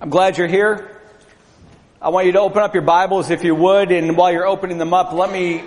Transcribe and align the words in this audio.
I'm 0.00 0.10
glad 0.10 0.38
you're 0.38 0.46
here. 0.46 0.88
I 2.00 2.10
want 2.10 2.26
you 2.26 2.32
to 2.32 2.40
open 2.40 2.62
up 2.62 2.74
your 2.74 2.84
Bibles 2.84 3.30
if 3.30 3.42
you 3.42 3.52
would, 3.56 3.90
and 3.90 4.16
while 4.16 4.30
you're 4.30 4.46
opening 4.46 4.78
them 4.78 4.94
up, 4.94 5.12
let 5.12 5.32
me 5.32 5.64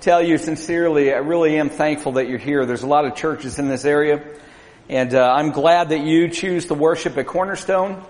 tell 0.00 0.22
you 0.22 0.38
sincerely, 0.38 1.12
I 1.12 1.18
really 1.18 1.58
am 1.58 1.68
thankful 1.68 2.12
that 2.12 2.26
you're 2.26 2.38
here. 2.38 2.64
There's 2.64 2.84
a 2.84 2.86
lot 2.86 3.04
of 3.04 3.16
churches 3.16 3.58
in 3.58 3.68
this 3.68 3.84
area, 3.84 4.22
and 4.88 5.14
uh, 5.14 5.30
I'm 5.30 5.50
glad 5.50 5.90
that 5.90 6.00
you 6.00 6.30
choose 6.30 6.66
to 6.66 6.74
worship 6.74 7.18
at 7.18 7.26
Cornerstone. 7.26 8.02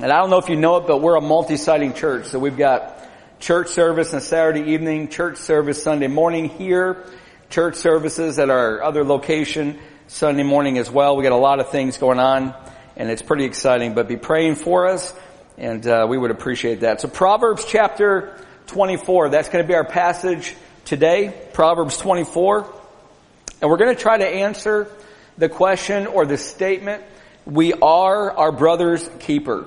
And 0.00 0.12
I 0.12 0.18
don't 0.18 0.30
know 0.30 0.38
if 0.38 0.48
you 0.48 0.54
know 0.54 0.76
it, 0.76 0.86
but 0.86 0.98
we're 0.98 1.16
a 1.16 1.20
multi-siting 1.20 1.94
church, 1.94 2.26
so 2.26 2.38
we've 2.38 2.56
got 2.56 3.08
church 3.40 3.70
service 3.70 4.14
on 4.14 4.20
Saturday 4.20 4.70
evening, 4.70 5.08
church 5.08 5.38
service 5.38 5.82
Sunday 5.82 6.06
morning 6.06 6.48
here, 6.48 7.04
church 7.48 7.74
services 7.74 8.38
at 8.38 8.50
our 8.50 8.84
other 8.84 9.02
location 9.02 9.80
Sunday 10.06 10.44
morning 10.44 10.78
as 10.78 10.88
well. 10.88 11.16
We 11.16 11.24
got 11.24 11.32
a 11.32 11.36
lot 11.36 11.58
of 11.58 11.70
things 11.70 11.98
going 11.98 12.20
on 12.20 12.54
and 12.96 13.10
it's 13.10 13.22
pretty 13.22 13.44
exciting. 13.44 13.94
But 13.94 14.08
be 14.08 14.16
praying 14.16 14.56
for 14.56 14.86
us, 14.86 15.14
and 15.58 15.86
uh, 15.86 16.06
we 16.08 16.18
would 16.18 16.30
appreciate 16.30 16.80
that. 16.80 17.00
So 17.00 17.08
Proverbs 17.08 17.64
chapter 17.66 18.36
24, 18.68 19.30
that's 19.30 19.48
going 19.48 19.64
to 19.64 19.68
be 19.68 19.74
our 19.74 19.84
passage 19.84 20.54
today, 20.84 21.34
Proverbs 21.52 21.96
24. 21.98 22.72
And 23.60 23.70
we're 23.70 23.76
going 23.76 23.94
to 23.94 24.00
try 24.00 24.16
to 24.18 24.26
answer 24.26 24.88
the 25.36 25.48
question 25.48 26.06
or 26.06 26.26
the 26.26 26.36
statement, 26.36 27.02
we 27.44 27.72
are 27.72 28.30
our 28.30 28.52
brother's 28.52 29.08
keeper. 29.20 29.66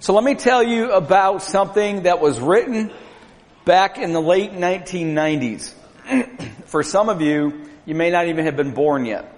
So 0.00 0.14
let 0.14 0.24
me 0.24 0.34
tell 0.34 0.62
you 0.62 0.92
about 0.92 1.42
something 1.42 2.02
that 2.02 2.20
was 2.20 2.40
written 2.40 2.92
back 3.64 3.98
in 3.98 4.12
the 4.12 4.20
late 4.20 4.52
1990s. 4.52 5.72
For 6.66 6.82
some 6.82 7.08
of 7.08 7.20
you, 7.20 7.68
you 7.84 7.94
may 7.94 8.10
not 8.10 8.28
even 8.28 8.44
have 8.44 8.56
been 8.56 8.72
born 8.72 9.04
yet. 9.04 9.34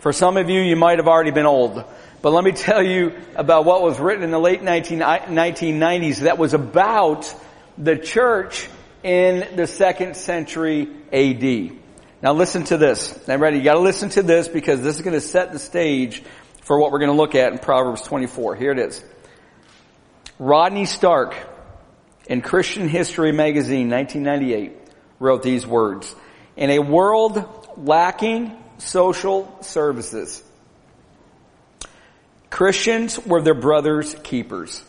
For 0.00 0.12
some 0.12 0.36
of 0.36 0.48
you, 0.48 0.60
you 0.60 0.76
might 0.76 0.98
have 0.98 1.08
already 1.08 1.32
been 1.32 1.46
old. 1.46 1.84
But 2.20 2.30
let 2.32 2.44
me 2.44 2.52
tell 2.52 2.82
you 2.82 3.14
about 3.36 3.64
what 3.64 3.82
was 3.82 3.98
written 3.98 4.24
in 4.24 4.30
the 4.30 4.40
late 4.40 4.62
19, 4.62 4.98
1990s 4.98 6.20
that 6.20 6.38
was 6.38 6.54
about 6.54 7.32
the 7.76 7.96
church 7.96 8.68
in 9.02 9.56
the 9.56 9.66
second 9.66 10.16
century 10.16 10.88
AD. 11.12 11.76
Now 12.22 12.32
listen 12.32 12.64
to 12.64 12.76
this. 12.76 13.26
Now 13.28 13.36
ready? 13.36 13.58
You 13.58 13.64
gotta 13.64 13.78
listen 13.78 14.08
to 14.10 14.22
this 14.22 14.48
because 14.48 14.82
this 14.82 14.96
is 14.96 15.02
gonna 15.02 15.20
set 15.20 15.52
the 15.52 15.60
stage 15.60 16.22
for 16.62 16.78
what 16.78 16.90
we're 16.90 16.98
gonna 16.98 17.12
look 17.12 17.36
at 17.36 17.52
in 17.52 17.58
Proverbs 17.58 18.02
24. 18.02 18.56
Here 18.56 18.72
it 18.72 18.78
is. 18.80 19.04
Rodney 20.40 20.86
Stark 20.86 21.36
in 22.26 22.42
Christian 22.42 22.88
History 22.88 23.32
magazine 23.32 23.88
1998 23.90 24.72
wrote 25.20 25.42
these 25.42 25.66
words. 25.66 26.14
In 26.56 26.70
a 26.70 26.80
world 26.80 27.44
lacking 27.76 28.56
social 28.78 29.56
services. 29.62 30.42
Christians 32.50 33.18
were 33.24 33.42
their 33.42 33.54
brother's 33.54 34.14
keepers. 34.22 34.82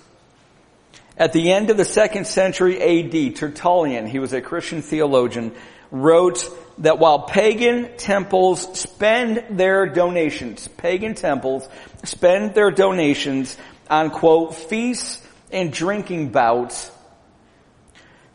At 1.17 1.33
the 1.33 1.51
end 1.51 1.69
of 1.69 1.77
the 1.77 1.85
second 1.85 2.25
century 2.25 2.81
AD, 2.81 3.35
Tertullian, 3.35 4.07
he 4.07 4.19
was 4.19 4.31
a 4.31 4.41
Christian 4.41 4.81
theologian, 4.81 5.53
wrote 5.91 6.49
that 6.77 6.99
while 6.99 7.23
pagan 7.23 7.89
temples 7.97 8.79
spend 8.79 9.57
their 9.57 9.85
donations, 9.87 10.67
pagan 10.67 11.15
temples 11.15 11.67
spend 12.05 12.55
their 12.55 12.71
donations 12.71 13.57
on 13.89 14.11
quote, 14.11 14.55
feasts 14.55 15.21
and 15.51 15.73
drinking 15.73 16.29
bouts, 16.29 16.91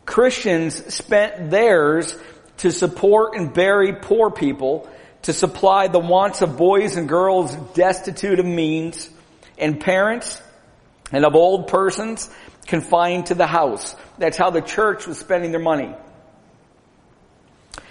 Christians 0.05 0.93
spent 0.93 1.49
theirs 1.49 2.15
to 2.57 2.71
support 2.71 3.35
and 3.35 3.53
bury 3.53 3.93
poor 3.93 4.29
people 4.29 4.87
to 5.25 5.33
supply 5.33 5.87
the 5.87 5.99
wants 5.99 6.43
of 6.43 6.55
boys 6.55 6.97
and 6.97 7.09
girls 7.09 7.55
destitute 7.73 8.39
of 8.39 8.45
means 8.45 9.09
and 9.57 9.79
parents 9.79 10.39
and 11.11 11.25
of 11.25 11.33
old 11.33 11.67
persons 11.67 12.29
confined 12.67 13.25
to 13.25 13.33
the 13.33 13.47
house. 13.47 13.95
That's 14.19 14.37
how 14.37 14.51
the 14.51 14.61
church 14.61 15.07
was 15.07 15.17
spending 15.17 15.49
their 15.49 15.59
money. 15.59 15.95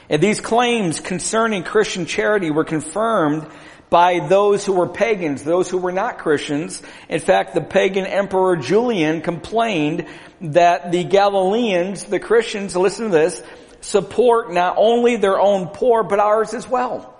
And 0.09 0.23
these 0.23 0.41
claims 0.41 1.01
concerning 1.01 1.65
Christian 1.65 2.07
charity 2.07 2.53
were 2.53 2.65
confirmed 2.65 3.49
by 3.91 4.21
those 4.29 4.65
who 4.65 4.73
were 4.73 4.89
pagans, 4.89 5.43
those 5.43 5.69
who 5.69 5.79
were 5.79 5.93
not 5.93 6.19
Christians. 6.19 6.83
In 7.09 7.19
fact, 7.19 7.55
the 7.55 7.61
pagan 7.61 8.07
emperor 8.07 8.57
Julian 8.57 9.23
complained 9.23 10.07
that 10.41 10.93
the 10.93 11.03
Galileans, 11.03 12.05
the 12.05 12.21
Christians, 12.21 12.77
listen 12.77 13.07
to 13.07 13.11
this, 13.11 13.43
support 13.81 14.53
not 14.53 14.77
only 14.79 15.17
their 15.17 15.41
own 15.41 15.67
poor, 15.69 16.05
but 16.05 16.21
ours 16.21 16.55
as 16.55 16.69
well. 16.69 17.14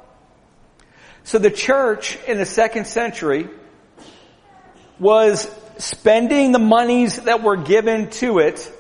So 1.25 1.39
the 1.39 1.51
church 1.51 2.19
in 2.29 2.37
the 2.37 2.47
second 2.47 2.87
century 2.87 3.49
was 4.99 5.51
spending 5.79 6.53
the 6.53 6.59
monies 6.59 7.17
that 7.23 7.43
were 7.43 7.57
given 7.57 8.11
to 8.11 8.39
it 8.39 8.71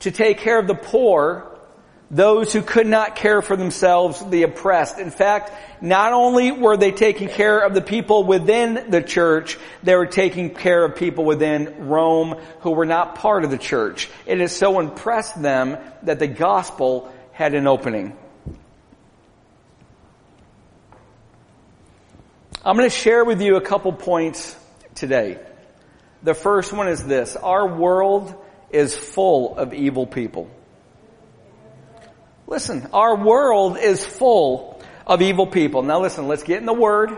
to 0.00 0.12
take 0.12 0.38
care 0.38 0.58
of 0.58 0.68
the 0.68 0.76
poor, 0.76 1.58
those 2.08 2.52
who 2.52 2.62
could 2.62 2.86
not 2.86 3.16
care 3.16 3.42
for 3.42 3.56
themselves, 3.56 4.24
the 4.30 4.44
oppressed. 4.44 5.00
In 5.00 5.10
fact, 5.10 5.50
not 5.82 6.12
only 6.12 6.52
were 6.52 6.76
they 6.76 6.92
taking 6.92 7.28
care 7.28 7.58
of 7.58 7.74
the 7.74 7.80
people 7.80 8.22
within 8.22 8.90
the 8.90 9.02
church, 9.02 9.58
they 9.82 9.96
were 9.96 10.06
taking 10.06 10.54
care 10.54 10.84
of 10.84 10.94
people 10.94 11.24
within 11.24 11.88
Rome 11.88 12.36
who 12.60 12.70
were 12.70 12.86
not 12.86 13.16
part 13.16 13.44
of 13.44 13.50
the 13.50 13.58
church. 13.58 14.08
It 14.24 14.38
has 14.38 14.54
so 14.54 14.78
impressed 14.78 15.42
them 15.42 15.76
that 16.04 16.20
the 16.20 16.28
gospel 16.28 17.12
had 17.32 17.54
an 17.54 17.66
opening. 17.66 18.16
I'm 22.66 22.76
going 22.76 22.90
to 22.90 22.96
share 22.96 23.24
with 23.24 23.40
you 23.40 23.54
a 23.54 23.60
couple 23.60 23.92
points 23.92 24.56
today. 24.96 25.38
The 26.24 26.34
first 26.34 26.72
one 26.72 26.88
is 26.88 27.06
this. 27.06 27.36
Our 27.36 27.64
world 27.68 28.34
is 28.70 28.92
full 28.92 29.56
of 29.56 29.72
evil 29.72 30.04
people. 30.04 30.50
Listen, 32.48 32.88
our 32.92 33.14
world 33.14 33.78
is 33.78 34.04
full 34.04 34.82
of 35.06 35.22
evil 35.22 35.46
people. 35.46 35.82
Now 35.82 36.00
listen, 36.00 36.26
let's 36.26 36.42
get 36.42 36.58
in 36.58 36.66
the 36.66 36.74
Word. 36.74 37.16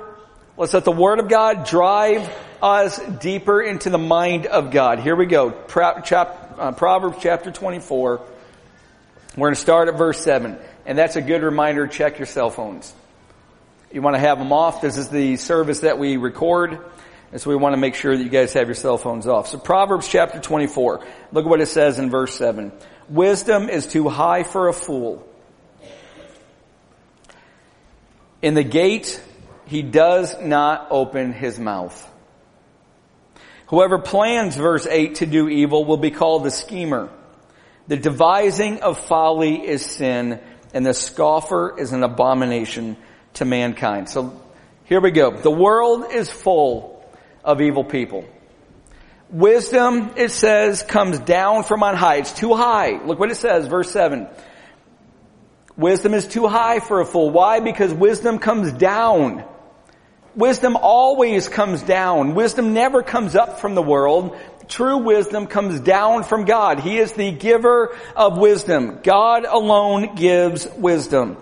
Let's 0.58 0.74
let 0.74 0.84
the 0.84 0.92
Word 0.92 1.18
of 1.18 1.30
God 1.30 1.64
drive 1.64 2.30
us 2.62 2.98
deeper 2.98 3.62
into 3.62 3.88
the 3.88 3.96
mind 3.96 4.44
of 4.44 4.70
God. 4.70 4.98
Here 4.98 5.16
we 5.16 5.24
go. 5.24 5.48
Uh, 5.48 6.72
Proverbs 6.72 7.16
chapter 7.22 7.50
24. 7.50 8.18
We're 8.18 9.46
going 9.46 9.54
to 9.54 9.58
start 9.58 9.88
at 9.88 9.96
verse 9.96 10.22
7. 10.22 10.58
And 10.84 10.98
that's 10.98 11.16
a 11.16 11.22
good 11.22 11.42
reminder. 11.42 11.86
Check 11.86 12.18
your 12.18 12.26
cell 12.26 12.50
phones. 12.50 12.92
You 13.90 14.02
want 14.02 14.16
to 14.16 14.20
have 14.20 14.38
them 14.38 14.52
off. 14.52 14.82
This 14.82 14.98
is 14.98 15.08
the 15.08 15.36
service 15.36 15.80
that 15.80 15.98
we 15.98 16.18
record. 16.18 16.78
And 17.32 17.40
so 17.40 17.48
we 17.48 17.56
want 17.56 17.72
to 17.72 17.78
make 17.78 17.94
sure 17.94 18.16
that 18.16 18.22
you 18.22 18.28
guys 18.28 18.52
have 18.52 18.68
your 18.68 18.74
cell 18.74 18.98
phones 18.98 19.26
off. 19.26 19.48
So 19.48 19.58
Proverbs 19.58 20.06
chapter 20.08 20.40
24. 20.40 21.06
Look 21.32 21.44
at 21.44 21.48
what 21.48 21.60
it 21.60 21.66
says 21.66 21.98
in 21.98 22.10
verse 22.10 22.34
7. 22.34 22.70
Wisdom 23.08 23.70
is 23.70 23.86
too 23.86 24.08
high 24.08 24.42
for 24.42 24.68
a 24.68 24.74
fool. 24.74 25.26
In 28.42 28.54
the 28.54 28.62
gate, 28.62 29.22
he 29.66 29.82
does 29.82 30.38
not 30.40 30.88
open 30.90 31.32
his 31.32 31.58
mouth. 31.58 32.10
Whoever 33.68 33.98
plans, 33.98 34.54
verse 34.54 34.86
8, 34.86 35.16
to 35.16 35.26
do 35.26 35.48
evil 35.48 35.84
will 35.86 35.96
be 35.96 36.10
called 36.10 36.46
a 36.46 36.50
schemer. 36.50 37.10
The 37.86 37.96
devising 37.96 38.80
of 38.80 38.98
folly 38.98 39.66
is 39.66 39.84
sin, 39.84 40.40
and 40.74 40.84
the 40.84 40.94
scoffer 40.94 41.78
is 41.78 41.92
an 41.92 42.02
abomination 42.02 42.98
to 43.38 43.44
mankind. 43.44 44.08
So 44.08 44.40
here 44.84 45.00
we 45.00 45.10
go. 45.10 45.36
The 45.36 45.50
world 45.50 46.12
is 46.12 46.30
full 46.30 47.04
of 47.44 47.60
evil 47.60 47.84
people. 47.84 48.24
Wisdom, 49.30 50.12
it 50.16 50.30
says, 50.30 50.82
comes 50.82 51.18
down 51.18 51.64
from 51.64 51.82
on 51.82 51.96
high. 51.96 52.16
It's 52.16 52.32
too 52.32 52.54
high. 52.54 53.04
Look 53.04 53.18
what 53.18 53.30
it 53.30 53.36
says, 53.36 53.66
verse 53.66 53.90
7. 53.90 54.26
Wisdom 55.76 56.14
is 56.14 56.26
too 56.26 56.46
high 56.46 56.80
for 56.80 57.00
a 57.00 57.04
fool. 57.04 57.30
Why? 57.30 57.60
Because 57.60 57.92
wisdom 57.92 58.38
comes 58.38 58.72
down. 58.72 59.44
Wisdom 60.34 60.76
always 60.76 61.48
comes 61.48 61.82
down. 61.82 62.34
Wisdom 62.34 62.72
never 62.72 63.02
comes 63.02 63.36
up 63.36 63.60
from 63.60 63.74
the 63.74 63.82
world. 63.82 64.36
True 64.68 64.98
wisdom 64.98 65.46
comes 65.46 65.80
down 65.80 66.24
from 66.24 66.44
God. 66.44 66.80
He 66.80 66.98
is 66.98 67.12
the 67.12 67.30
giver 67.30 67.96
of 68.16 68.38
wisdom. 68.38 69.00
God 69.02 69.44
alone 69.44 70.14
gives 70.14 70.68
wisdom. 70.76 71.36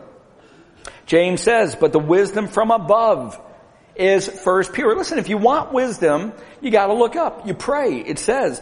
James 1.06 1.40
says, 1.40 1.76
but 1.76 1.92
the 1.92 1.98
wisdom 1.98 2.48
from 2.48 2.70
above 2.70 3.40
is 3.94 4.28
first 4.28 4.72
pure. 4.72 4.96
Listen, 4.96 5.18
if 5.18 5.28
you 5.28 5.38
want 5.38 5.72
wisdom, 5.72 6.32
you 6.60 6.70
gotta 6.70 6.92
look 6.92 7.16
up. 7.16 7.46
You 7.46 7.54
pray. 7.54 8.00
It 8.00 8.18
says, 8.18 8.60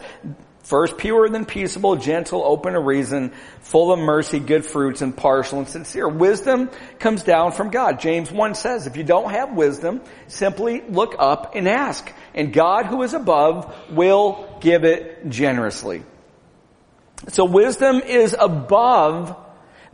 first 0.63 0.97
pure, 0.97 1.27
then 1.27 1.45
peaceable, 1.45 1.95
gentle, 1.95 2.43
open 2.43 2.73
to 2.73 2.79
reason, 2.79 3.33
full 3.61 3.91
of 3.91 3.99
mercy, 3.99 4.39
good 4.39 4.63
fruits, 4.63 5.01
and 5.01 5.15
partial 5.15 5.59
and 5.59 5.67
sincere. 5.67 6.07
Wisdom 6.07 6.69
comes 6.99 7.23
down 7.23 7.51
from 7.51 7.69
God. 7.69 7.99
James 7.99 8.31
1 8.31 8.55
says, 8.55 8.87
if 8.87 8.95
you 8.95 9.03
don't 9.03 9.31
have 9.31 9.53
wisdom, 9.53 10.01
simply 10.27 10.81
look 10.87 11.15
up 11.19 11.55
and 11.55 11.67
ask. 11.67 12.11
And 12.33 12.53
God 12.53 12.85
who 12.85 13.03
is 13.03 13.13
above 13.13 13.75
will 13.91 14.57
give 14.61 14.83
it 14.83 15.29
generously. 15.29 16.03
So 17.29 17.45
wisdom 17.45 18.01
is 18.01 18.35
above 18.37 19.35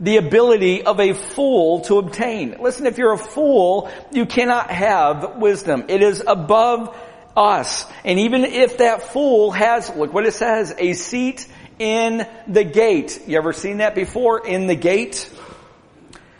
the 0.02 0.16
ability 0.16 0.82
of 0.82 0.98
a 0.98 1.14
fool 1.14 1.80
to 1.82 1.98
obtain. 1.98 2.56
Listen, 2.60 2.86
if 2.86 2.98
you're 2.98 3.12
a 3.12 3.18
fool, 3.18 3.88
you 4.10 4.26
cannot 4.26 4.68
have 4.68 5.36
wisdom. 5.36 5.84
It 5.88 6.02
is 6.02 6.22
above 6.26 6.94
us. 7.36 7.86
And 8.04 8.18
even 8.18 8.44
if 8.44 8.78
that 8.78 9.04
fool 9.04 9.52
has, 9.52 9.88
look 9.94 10.12
what 10.12 10.26
it 10.26 10.34
says, 10.34 10.74
a 10.76 10.94
seat 10.94 11.46
in 11.78 12.26
the 12.48 12.64
gate. 12.64 13.22
You 13.28 13.38
ever 13.38 13.52
seen 13.52 13.78
that 13.78 13.94
before? 13.94 14.44
In 14.44 14.66
the 14.66 14.74
gate? 14.74 15.30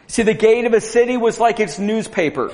See, 0.08 0.24
the 0.24 0.34
gate 0.34 0.64
of 0.64 0.74
a 0.74 0.80
city 0.80 1.16
was 1.16 1.38
like 1.38 1.60
its 1.60 1.78
newspaper. 1.78 2.52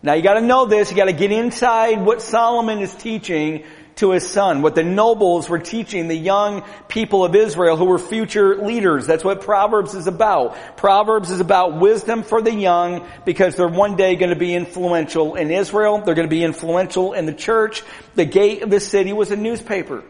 Now 0.00 0.14
you 0.14 0.22
gotta 0.22 0.40
know 0.40 0.64
this, 0.64 0.92
you 0.92 0.96
gotta 0.96 1.12
get 1.12 1.32
inside 1.32 2.00
what 2.00 2.22
Solomon 2.22 2.78
is 2.78 2.94
teaching 2.94 3.64
to 4.00 4.10
his 4.10 4.28
son, 4.28 4.62
what 4.62 4.74
the 4.74 4.82
nobles 4.82 5.48
were 5.48 5.58
teaching 5.58 6.08
the 6.08 6.14
young 6.14 6.64
people 6.88 7.24
of 7.24 7.34
Israel 7.34 7.76
who 7.76 7.84
were 7.84 7.98
future 7.98 8.56
leaders. 8.56 9.06
That's 9.06 9.24
what 9.24 9.42
Proverbs 9.42 9.94
is 9.94 10.06
about. 10.06 10.76
Proverbs 10.76 11.30
is 11.30 11.40
about 11.40 11.78
wisdom 11.78 12.22
for 12.22 12.42
the 12.42 12.52
young 12.52 13.06
because 13.24 13.56
they're 13.56 13.68
one 13.68 13.96
day 13.96 14.16
going 14.16 14.30
to 14.30 14.38
be 14.38 14.54
influential 14.54 15.36
in 15.36 15.50
Israel. 15.50 15.98
They're 15.98 16.14
going 16.14 16.28
to 16.28 16.34
be 16.34 16.44
influential 16.44 17.12
in 17.12 17.26
the 17.26 17.32
church. 17.32 17.82
The 18.14 18.24
gate 18.24 18.62
of 18.62 18.70
the 18.70 18.80
city 18.80 19.12
was 19.12 19.30
a 19.30 19.36
newspaper. 19.36 20.02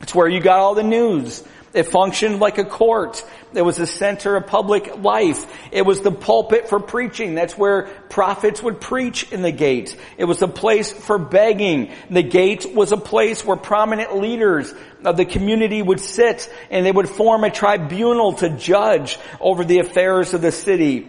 It's 0.00 0.14
where 0.14 0.28
you 0.28 0.40
got 0.40 0.58
all 0.58 0.74
the 0.74 0.82
news. 0.82 1.44
It 1.74 1.84
functioned 1.84 2.38
like 2.38 2.58
a 2.58 2.64
court. 2.64 3.24
It 3.54 3.62
was 3.62 3.76
the 3.76 3.86
center 3.86 4.36
of 4.36 4.46
public 4.46 4.98
life. 4.98 5.46
It 5.70 5.82
was 5.82 6.02
the 6.02 6.10
pulpit 6.10 6.68
for 6.68 6.80
preaching. 6.80 7.34
That's 7.34 7.56
where 7.56 7.84
prophets 8.10 8.62
would 8.62 8.80
preach 8.80 9.32
in 9.32 9.42
the 9.42 9.52
gate. 9.52 9.96
It 10.18 10.24
was 10.24 10.42
a 10.42 10.48
place 10.48 10.92
for 10.92 11.18
begging. 11.18 11.90
The 12.10 12.22
gate 12.22 12.74
was 12.74 12.92
a 12.92 12.98
place 12.98 13.44
where 13.44 13.56
prominent 13.56 14.16
leaders 14.16 14.72
of 15.04 15.16
the 15.16 15.24
community 15.24 15.80
would 15.80 16.00
sit 16.00 16.52
and 16.70 16.84
they 16.84 16.92
would 16.92 17.08
form 17.08 17.44
a 17.44 17.50
tribunal 17.50 18.34
to 18.34 18.50
judge 18.50 19.18
over 19.40 19.64
the 19.64 19.78
affairs 19.78 20.34
of 20.34 20.42
the 20.42 20.52
city. 20.52 21.08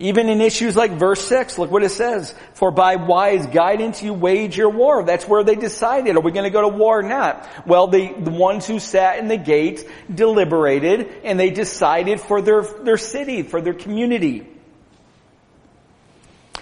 Even 0.00 0.30
in 0.30 0.40
issues 0.40 0.76
like 0.76 0.92
verse 0.92 1.22
6, 1.28 1.58
look 1.58 1.70
what 1.70 1.82
it 1.82 1.90
says. 1.90 2.34
For 2.54 2.70
by 2.70 2.96
wise 2.96 3.46
guidance 3.46 4.02
you 4.02 4.14
wage 4.14 4.56
your 4.56 4.70
war. 4.70 5.04
That's 5.04 5.28
where 5.28 5.44
they 5.44 5.56
decided, 5.56 6.16
are 6.16 6.20
we 6.20 6.32
going 6.32 6.44
to 6.44 6.50
go 6.50 6.62
to 6.62 6.76
war 6.76 7.00
or 7.00 7.02
not? 7.02 7.46
Well, 7.66 7.86
the, 7.86 8.12
the 8.18 8.30
ones 8.30 8.66
who 8.66 8.80
sat 8.80 9.18
in 9.18 9.28
the 9.28 9.36
gate 9.36 9.86
deliberated 10.12 11.12
and 11.22 11.38
they 11.38 11.50
decided 11.50 12.18
for 12.18 12.40
their, 12.40 12.62
their 12.62 12.96
city, 12.96 13.42
for 13.42 13.60
their 13.60 13.74
community. 13.74 14.46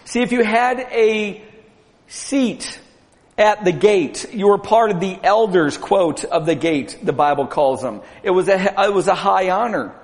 See, 0.04 0.20
if 0.20 0.32
you 0.32 0.42
had 0.42 0.80
a 0.80 1.44
seat 2.08 2.80
at 3.38 3.64
the 3.64 3.72
gate. 3.72 4.34
You 4.34 4.48
were 4.48 4.58
part 4.58 4.90
of 4.90 4.98
the 4.98 5.16
elders, 5.22 5.78
quote, 5.78 6.24
of 6.24 6.44
the 6.44 6.56
gate, 6.56 6.98
the 7.02 7.12
Bible 7.12 7.46
calls 7.46 7.80
them. 7.80 8.02
It 8.24 8.30
was 8.30 8.48
a, 8.48 8.82
it 8.82 8.92
was 8.92 9.06
a 9.06 9.14
high 9.14 9.50
honor. 9.50 9.94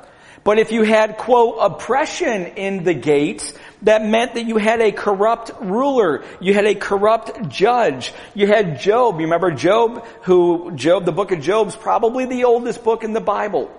But 0.45 0.59
if 0.59 0.73
you 0.73 0.83
had, 0.83 1.17
quote, 1.17 1.57
oppression 1.59 2.45
in 2.45 2.85
the 2.85 2.93
gates, 2.93 3.55
that 3.83 4.05
meant 4.05 4.35
that 4.35 4.45
you 4.45 4.59
had 4.59 4.83
a 4.83 4.93
corrupt 4.93 5.51
ruler. 5.61 6.23
You 6.39 6.53
had 6.53 6.67
a 6.67 6.75
corrupt 6.75 7.49
judge. 7.49 8.13
You 8.35 8.47
had 8.47 8.79
Job. 8.79 9.17
You 9.17 9.27
remember 9.27 9.51
Job, 9.51 10.05
who, 10.23 10.73
Job, 10.75 11.07
the 11.07 11.13
book 11.13 11.33
of 11.33 11.41
Job's 11.41 11.75
probably 11.75 12.27
the 12.27 12.45
oldest 12.45 12.85
book 12.85 13.05
in 13.05 13.15
the 13.15 13.21
Bible. 13.21 13.71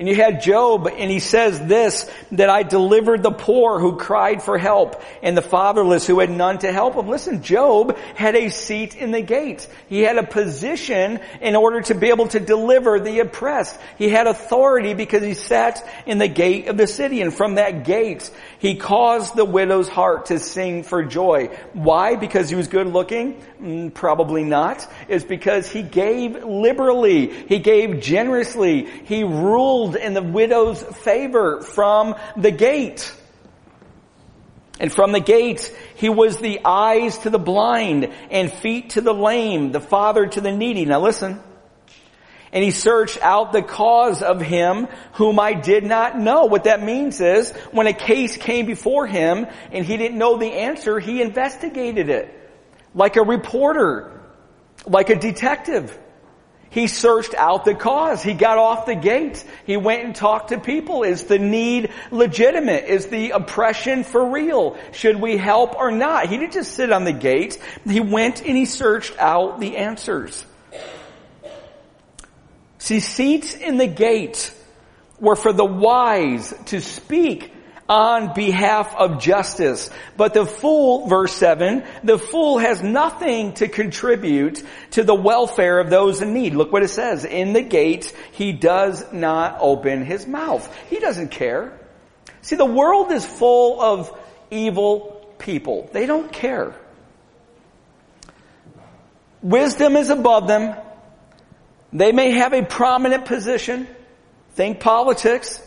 And 0.00 0.08
you 0.08 0.14
had 0.14 0.40
Job, 0.40 0.86
and 0.88 1.10
he 1.10 1.20
says 1.20 1.60
this, 1.60 2.10
that 2.32 2.48
I 2.48 2.62
delivered 2.62 3.22
the 3.22 3.30
poor 3.30 3.78
who 3.78 3.98
cried 3.98 4.42
for 4.42 4.56
help, 4.56 5.02
and 5.22 5.36
the 5.36 5.42
fatherless 5.42 6.06
who 6.06 6.20
had 6.20 6.30
none 6.30 6.56
to 6.60 6.72
help 6.72 6.96
them. 6.96 7.06
Listen, 7.06 7.42
Job 7.42 7.98
had 8.14 8.34
a 8.34 8.48
seat 8.48 8.96
in 8.96 9.10
the 9.10 9.20
gate. 9.20 9.68
He 9.90 10.00
had 10.00 10.16
a 10.16 10.22
position 10.22 11.20
in 11.42 11.54
order 11.54 11.82
to 11.82 11.94
be 11.94 12.08
able 12.08 12.28
to 12.28 12.40
deliver 12.40 12.98
the 12.98 13.20
oppressed. 13.20 13.78
He 13.98 14.08
had 14.08 14.26
authority 14.26 14.94
because 14.94 15.22
he 15.22 15.34
sat 15.34 15.86
in 16.06 16.16
the 16.16 16.28
gate 16.28 16.68
of 16.68 16.78
the 16.78 16.86
city, 16.86 17.20
and 17.20 17.34
from 17.34 17.56
that 17.56 17.84
gate, 17.84 18.30
he 18.58 18.76
caused 18.76 19.36
the 19.36 19.44
widow's 19.44 19.90
heart 19.90 20.26
to 20.26 20.38
sing 20.38 20.82
for 20.82 21.02
joy. 21.02 21.48
Why? 21.74 22.16
Because 22.16 22.48
he 22.48 22.56
was 22.56 22.68
good 22.68 22.86
looking? 22.86 23.38
Mm, 23.60 23.92
probably 23.92 24.44
not. 24.44 24.90
It's 25.08 25.24
because 25.24 25.70
he 25.70 25.82
gave 25.82 26.42
liberally. 26.42 27.26
He 27.26 27.58
gave 27.58 28.00
generously. 28.00 28.86
He 29.04 29.24
ruled 29.24 29.89
in 29.96 30.14
the 30.14 30.22
widow's 30.22 30.82
favor 30.82 31.60
from 31.60 32.14
the 32.36 32.50
gate. 32.50 33.14
And 34.80 34.92
from 34.92 35.12
the 35.12 35.20
gate, 35.20 35.76
he 35.96 36.08
was 36.08 36.38
the 36.38 36.60
eyes 36.64 37.18
to 37.18 37.30
the 37.30 37.38
blind 37.38 38.10
and 38.30 38.50
feet 38.50 38.90
to 38.90 39.02
the 39.02 39.12
lame, 39.12 39.72
the 39.72 39.80
father 39.80 40.26
to 40.26 40.40
the 40.40 40.52
needy. 40.52 40.86
Now 40.86 41.00
listen. 41.00 41.40
And 42.52 42.64
he 42.64 42.70
searched 42.70 43.18
out 43.22 43.52
the 43.52 43.62
cause 43.62 44.22
of 44.22 44.40
him 44.40 44.88
whom 45.12 45.38
I 45.38 45.52
did 45.52 45.84
not 45.84 46.18
know. 46.18 46.46
What 46.46 46.64
that 46.64 46.82
means 46.82 47.20
is 47.20 47.52
when 47.70 47.86
a 47.86 47.92
case 47.92 48.36
came 48.36 48.66
before 48.66 49.06
him 49.06 49.46
and 49.70 49.84
he 49.84 49.96
didn't 49.96 50.18
know 50.18 50.38
the 50.38 50.52
answer, 50.52 50.98
he 50.98 51.22
investigated 51.22 52.08
it. 52.08 52.34
Like 52.94 53.16
a 53.16 53.22
reporter. 53.22 54.22
Like 54.86 55.10
a 55.10 55.16
detective. 55.16 55.96
He 56.70 56.86
searched 56.86 57.34
out 57.34 57.64
the 57.64 57.74
cause. 57.74 58.22
He 58.22 58.32
got 58.32 58.56
off 58.56 58.86
the 58.86 58.94
gate. 58.94 59.44
He 59.66 59.76
went 59.76 60.04
and 60.04 60.14
talked 60.14 60.50
to 60.50 60.58
people. 60.58 61.02
Is 61.02 61.24
the 61.24 61.38
need 61.38 61.90
legitimate? 62.12 62.84
Is 62.84 63.08
the 63.08 63.30
oppression 63.30 64.04
for 64.04 64.30
real? 64.30 64.78
Should 64.92 65.20
we 65.20 65.36
help 65.36 65.74
or 65.74 65.90
not? 65.90 66.28
He 66.28 66.38
didn't 66.38 66.52
just 66.52 66.74
sit 66.74 66.92
on 66.92 67.04
the 67.04 67.12
gate. 67.12 67.58
He 67.84 67.98
went 67.98 68.40
and 68.40 68.56
he 68.56 68.66
searched 68.66 69.18
out 69.18 69.58
the 69.58 69.78
answers. 69.78 70.46
See, 72.78 73.00
seats 73.00 73.54
in 73.54 73.76
the 73.76 73.88
gate 73.88 74.54
were 75.18 75.36
for 75.36 75.52
the 75.52 75.64
wise 75.64 76.54
to 76.66 76.80
speak 76.80 77.52
on 77.90 78.32
behalf 78.34 78.94
of 78.94 79.20
justice. 79.20 79.90
But 80.16 80.32
the 80.32 80.46
fool, 80.46 81.08
verse 81.08 81.34
7, 81.34 81.84
the 82.04 82.18
fool 82.18 82.58
has 82.58 82.84
nothing 82.84 83.54
to 83.54 83.66
contribute 83.66 84.62
to 84.92 85.02
the 85.02 85.14
welfare 85.14 85.80
of 85.80 85.90
those 85.90 86.22
in 86.22 86.32
need. 86.32 86.54
Look 86.54 86.72
what 86.72 86.84
it 86.84 86.90
says. 86.90 87.24
In 87.24 87.52
the 87.52 87.62
gate, 87.62 88.14
he 88.30 88.52
does 88.52 89.12
not 89.12 89.58
open 89.60 90.04
his 90.04 90.24
mouth. 90.24 90.72
He 90.88 91.00
doesn't 91.00 91.32
care. 91.32 91.76
See, 92.42 92.54
the 92.54 92.64
world 92.64 93.10
is 93.10 93.26
full 93.26 93.82
of 93.82 94.16
evil 94.52 95.34
people. 95.40 95.90
They 95.92 96.06
don't 96.06 96.32
care. 96.32 96.76
Wisdom 99.42 99.96
is 99.96 100.10
above 100.10 100.46
them. 100.46 100.76
They 101.92 102.12
may 102.12 102.30
have 102.30 102.52
a 102.52 102.64
prominent 102.64 103.24
position. 103.24 103.88
Think 104.52 104.78
politics. 104.78 105.60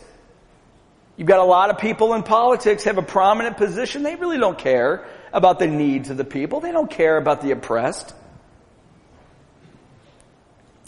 You've 1.16 1.28
got 1.28 1.38
a 1.38 1.44
lot 1.44 1.70
of 1.70 1.78
people 1.78 2.14
in 2.14 2.22
politics 2.22 2.84
have 2.84 2.98
a 2.98 3.02
prominent 3.02 3.56
position. 3.56 4.02
They 4.02 4.16
really 4.16 4.38
don't 4.38 4.58
care 4.58 5.06
about 5.32 5.58
the 5.58 5.66
needs 5.66 6.10
of 6.10 6.16
the 6.16 6.24
people. 6.24 6.60
They 6.60 6.72
don't 6.72 6.90
care 6.90 7.16
about 7.16 7.40
the 7.40 7.52
oppressed. 7.52 8.14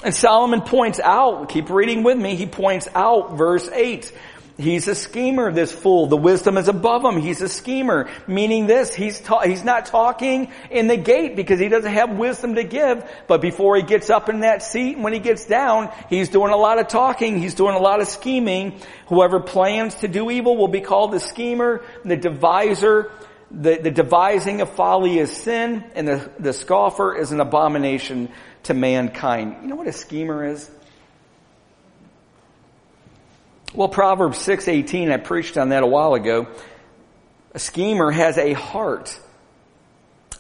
And 0.02 0.14
Solomon 0.14 0.60
points 0.60 1.00
out, 1.00 1.48
keep 1.48 1.70
reading 1.70 2.02
with 2.02 2.18
me, 2.18 2.36
he 2.36 2.46
points 2.46 2.88
out 2.94 3.36
verse 3.36 3.68
8. 3.68 4.12
He's 4.58 4.88
a 4.88 4.94
schemer, 4.94 5.52
this 5.52 5.70
fool. 5.70 6.06
The 6.06 6.16
wisdom 6.16 6.56
is 6.56 6.68
above 6.68 7.04
him. 7.04 7.20
He's 7.20 7.42
a 7.42 7.48
schemer. 7.48 8.08
Meaning 8.26 8.66
this, 8.66 8.94
he's, 8.94 9.20
ta- 9.20 9.42
he's 9.42 9.62
not 9.62 9.84
talking 9.84 10.50
in 10.70 10.86
the 10.86 10.96
gate 10.96 11.36
because 11.36 11.60
he 11.60 11.68
doesn't 11.68 11.92
have 11.92 12.16
wisdom 12.16 12.54
to 12.54 12.64
give. 12.64 13.04
But 13.26 13.42
before 13.42 13.76
he 13.76 13.82
gets 13.82 14.08
up 14.08 14.30
in 14.30 14.40
that 14.40 14.62
seat 14.62 14.94
and 14.94 15.04
when 15.04 15.12
he 15.12 15.18
gets 15.18 15.44
down, 15.44 15.92
he's 16.08 16.30
doing 16.30 16.54
a 16.54 16.56
lot 16.56 16.78
of 16.78 16.88
talking. 16.88 17.38
He's 17.38 17.54
doing 17.54 17.74
a 17.74 17.78
lot 17.78 18.00
of 18.00 18.08
scheming. 18.08 18.80
Whoever 19.08 19.40
plans 19.40 19.96
to 19.96 20.08
do 20.08 20.30
evil 20.30 20.56
will 20.56 20.68
be 20.68 20.80
called 20.80 21.12
the 21.12 21.20
schemer, 21.20 21.84
the 22.02 22.16
deviser. 22.16 23.10
The, 23.50 23.76
the 23.76 23.90
devising 23.90 24.62
of 24.62 24.70
folly 24.70 25.18
is 25.18 25.30
sin 25.30 25.84
and 25.94 26.08
the, 26.08 26.30
the 26.38 26.52
scoffer 26.54 27.14
is 27.14 27.30
an 27.30 27.40
abomination 27.40 28.30
to 28.64 28.74
mankind. 28.74 29.58
You 29.62 29.68
know 29.68 29.76
what 29.76 29.86
a 29.86 29.92
schemer 29.92 30.46
is? 30.46 30.68
Well, 33.76 33.88
Proverbs 33.88 34.38
6:18, 34.38 35.10
I 35.10 35.18
preached 35.18 35.58
on 35.58 35.68
that 35.68 35.82
a 35.82 35.86
while 35.86 36.14
ago. 36.14 36.46
A 37.52 37.58
schemer 37.58 38.10
has 38.10 38.38
a 38.38 38.54
heart 38.54 39.20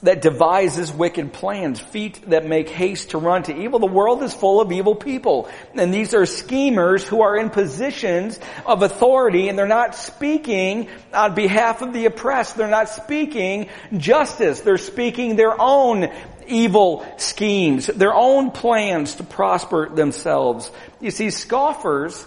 that 0.02 0.22
devises 0.22 0.90
wicked 0.90 1.34
plans, 1.34 1.78
feet 1.78 2.30
that 2.30 2.46
make 2.46 2.70
haste 2.70 3.10
to 3.10 3.18
run 3.18 3.42
to 3.42 3.54
evil. 3.54 3.78
The 3.78 3.86
world 3.86 4.22
is 4.22 4.32
full 4.32 4.62
of 4.62 4.72
evil 4.72 4.94
people. 4.94 5.50
And 5.74 5.92
these 5.92 6.14
are 6.14 6.24
schemers 6.24 7.06
who 7.06 7.20
are 7.20 7.36
in 7.36 7.50
positions 7.50 8.40
of 8.64 8.82
authority 8.82 9.50
and 9.50 9.58
they're 9.58 9.66
not 9.66 9.94
speaking 9.94 10.88
on 11.12 11.34
behalf 11.34 11.82
of 11.82 11.92
the 11.92 12.06
oppressed. 12.06 12.56
They're 12.56 12.68
not 12.68 12.88
speaking 12.88 13.68
justice. 13.98 14.60
They're 14.60 14.78
speaking 14.78 15.36
their 15.36 15.60
own 15.60 16.10
evil 16.46 17.04
schemes, 17.18 17.86
their 17.86 18.14
own 18.14 18.50
plans 18.50 19.16
to 19.16 19.24
prosper 19.24 19.90
themselves. 19.90 20.70
You 21.02 21.10
see, 21.10 21.28
scoffers 21.28 22.26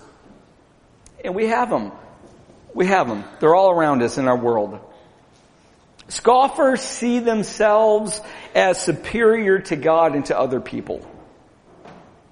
and 1.23 1.35
we 1.35 1.47
have 1.47 1.69
them. 1.69 1.91
We 2.73 2.87
have 2.87 3.07
them. 3.07 3.23
They're 3.39 3.55
all 3.55 3.71
around 3.71 4.03
us 4.03 4.17
in 4.17 4.27
our 4.27 4.37
world. 4.37 4.79
Scoffers 6.07 6.81
see 6.81 7.19
themselves 7.19 8.19
as 8.55 8.81
superior 8.81 9.59
to 9.59 9.75
God 9.75 10.15
and 10.15 10.25
to 10.25 10.37
other 10.37 10.59
people. 10.59 11.05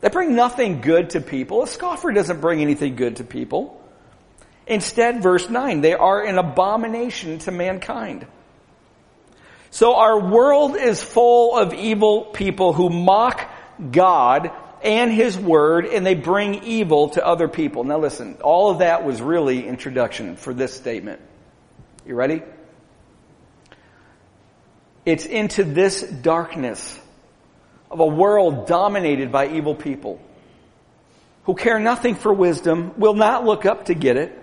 They 0.01 0.10
bring 0.10 0.36
nothing 0.36 0.82
good 0.82 1.12
to 1.12 1.22
people. 1.22 1.63
A 1.63 1.67
scoffer 1.67 2.12
doesn't 2.12 2.41
bring 2.41 2.62
anything 2.62 2.96
good 2.96 3.17
to 3.17 3.24
people. 3.24 3.82
Instead, 4.67 5.24
verse 5.24 5.50
9, 5.50 5.82
they 5.82 5.94
are 5.94 6.24
an 6.24 6.38
abomination 6.38 7.39
to 7.39 7.51
mankind. 7.51 8.27
So 9.70 9.96
our 9.96 10.20
world 10.20 10.75
is 10.75 11.01
full 11.01 11.58
of 11.58 11.74
evil 11.74 12.25
people 12.25 12.74
who 12.74 12.89
mock 12.89 13.50
God 13.91 14.51
and 14.84 15.12
His 15.12 15.38
Word 15.38 15.86
and 15.86 16.05
they 16.05 16.15
bring 16.15 16.63
evil 16.63 17.10
to 17.10 17.25
other 17.25 17.48
people. 17.48 17.84
Now 17.84 18.00
listen, 18.00 18.38
all 18.41 18.69
of 18.69 18.79
that 18.79 19.03
was 19.03 19.22
really 19.22 19.67
introduction 19.67 20.36
for 20.36 20.53
this 20.53 20.75
statement. 20.75 21.22
You 22.05 22.15
ready? 22.15 22.41
It's 25.05 25.25
into 25.25 25.63
this 25.63 26.01
darkness 26.01 27.00
of 27.89 28.00
a 28.00 28.05
world 28.05 28.67
dominated 28.67 29.31
by 29.31 29.48
evil 29.50 29.75
people 29.75 30.22
who 31.46 31.55
care 31.55 31.79
nothing 31.79 32.15
for 32.15 32.34
wisdom, 32.34 32.93
will 32.98 33.13
not 33.13 33.46
look 33.46 33.65
up 33.65 33.86
to 33.86 33.93
get 33.93 34.17
it, 34.17 34.38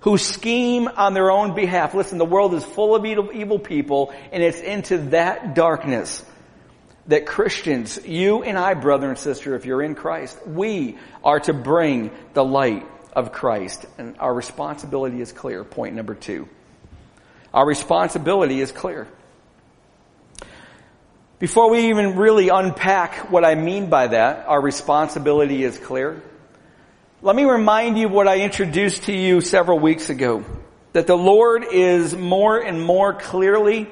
who 0.00 0.16
scheme 0.16 0.86
on 0.86 1.12
their 1.12 1.32
own 1.32 1.54
behalf. 1.54 1.94
Listen, 1.94 2.16
the 2.18 2.24
world 2.24 2.54
is 2.54 2.64
full 2.64 2.94
of 2.94 3.04
evil, 3.04 3.58
people 3.58 4.14
and 4.30 4.40
it's 4.40 4.60
into 4.60 4.98
that 4.98 5.56
darkness 5.56 6.24
that 7.06 7.26
Christians, 7.26 7.98
you 8.06 8.42
and 8.42 8.56
I, 8.56 8.74
brother 8.74 9.08
and 9.08 9.18
sister, 9.18 9.54
if 9.54 9.66
you're 9.66 9.82
in 9.82 9.94
Christ, 9.94 10.38
we 10.46 10.96
are 11.22 11.40
to 11.40 11.52
bring 11.52 12.10
the 12.32 12.44
light 12.44 12.86
of 13.12 13.32
Christ. 13.32 13.84
And 13.98 14.16
our 14.18 14.32
responsibility 14.32 15.20
is 15.20 15.32
clear. 15.32 15.64
Point 15.64 15.94
number 15.94 16.14
two. 16.14 16.48
Our 17.52 17.66
responsibility 17.66 18.60
is 18.60 18.72
clear. 18.72 19.06
Before 21.38 21.68
we 21.70 21.90
even 21.90 22.16
really 22.16 22.48
unpack 22.48 23.30
what 23.30 23.44
I 23.44 23.54
mean 23.54 23.90
by 23.90 24.08
that, 24.08 24.46
our 24.46 24.60
responsibility 24.60 25.62
is 25.62 25.78
clear. 25.78 26.22
Let 27.20 27.36
me 27.36 27.44
remind 27.44 27.98
you 27.98 28.08
what 28.08 28.28
I 28.28 28.40
introduced 28.40 29.04
to 29.04 29.12
you 29.12 29.40
several 29.40 29.78
weeks 29.78 30.10
ago. 30.10 30.44
That 30.94 31.06
the 31.06 31.16
Lord 31.16 31.64
is 31.70 32.16
more 32.16 32.58
and 32.58 32.82
more 32.82 33.14
clearly 33.14 33.88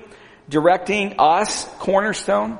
directing 0.49 1.16
us, 1.19 1.64
Cornerstone, 1.78 2.59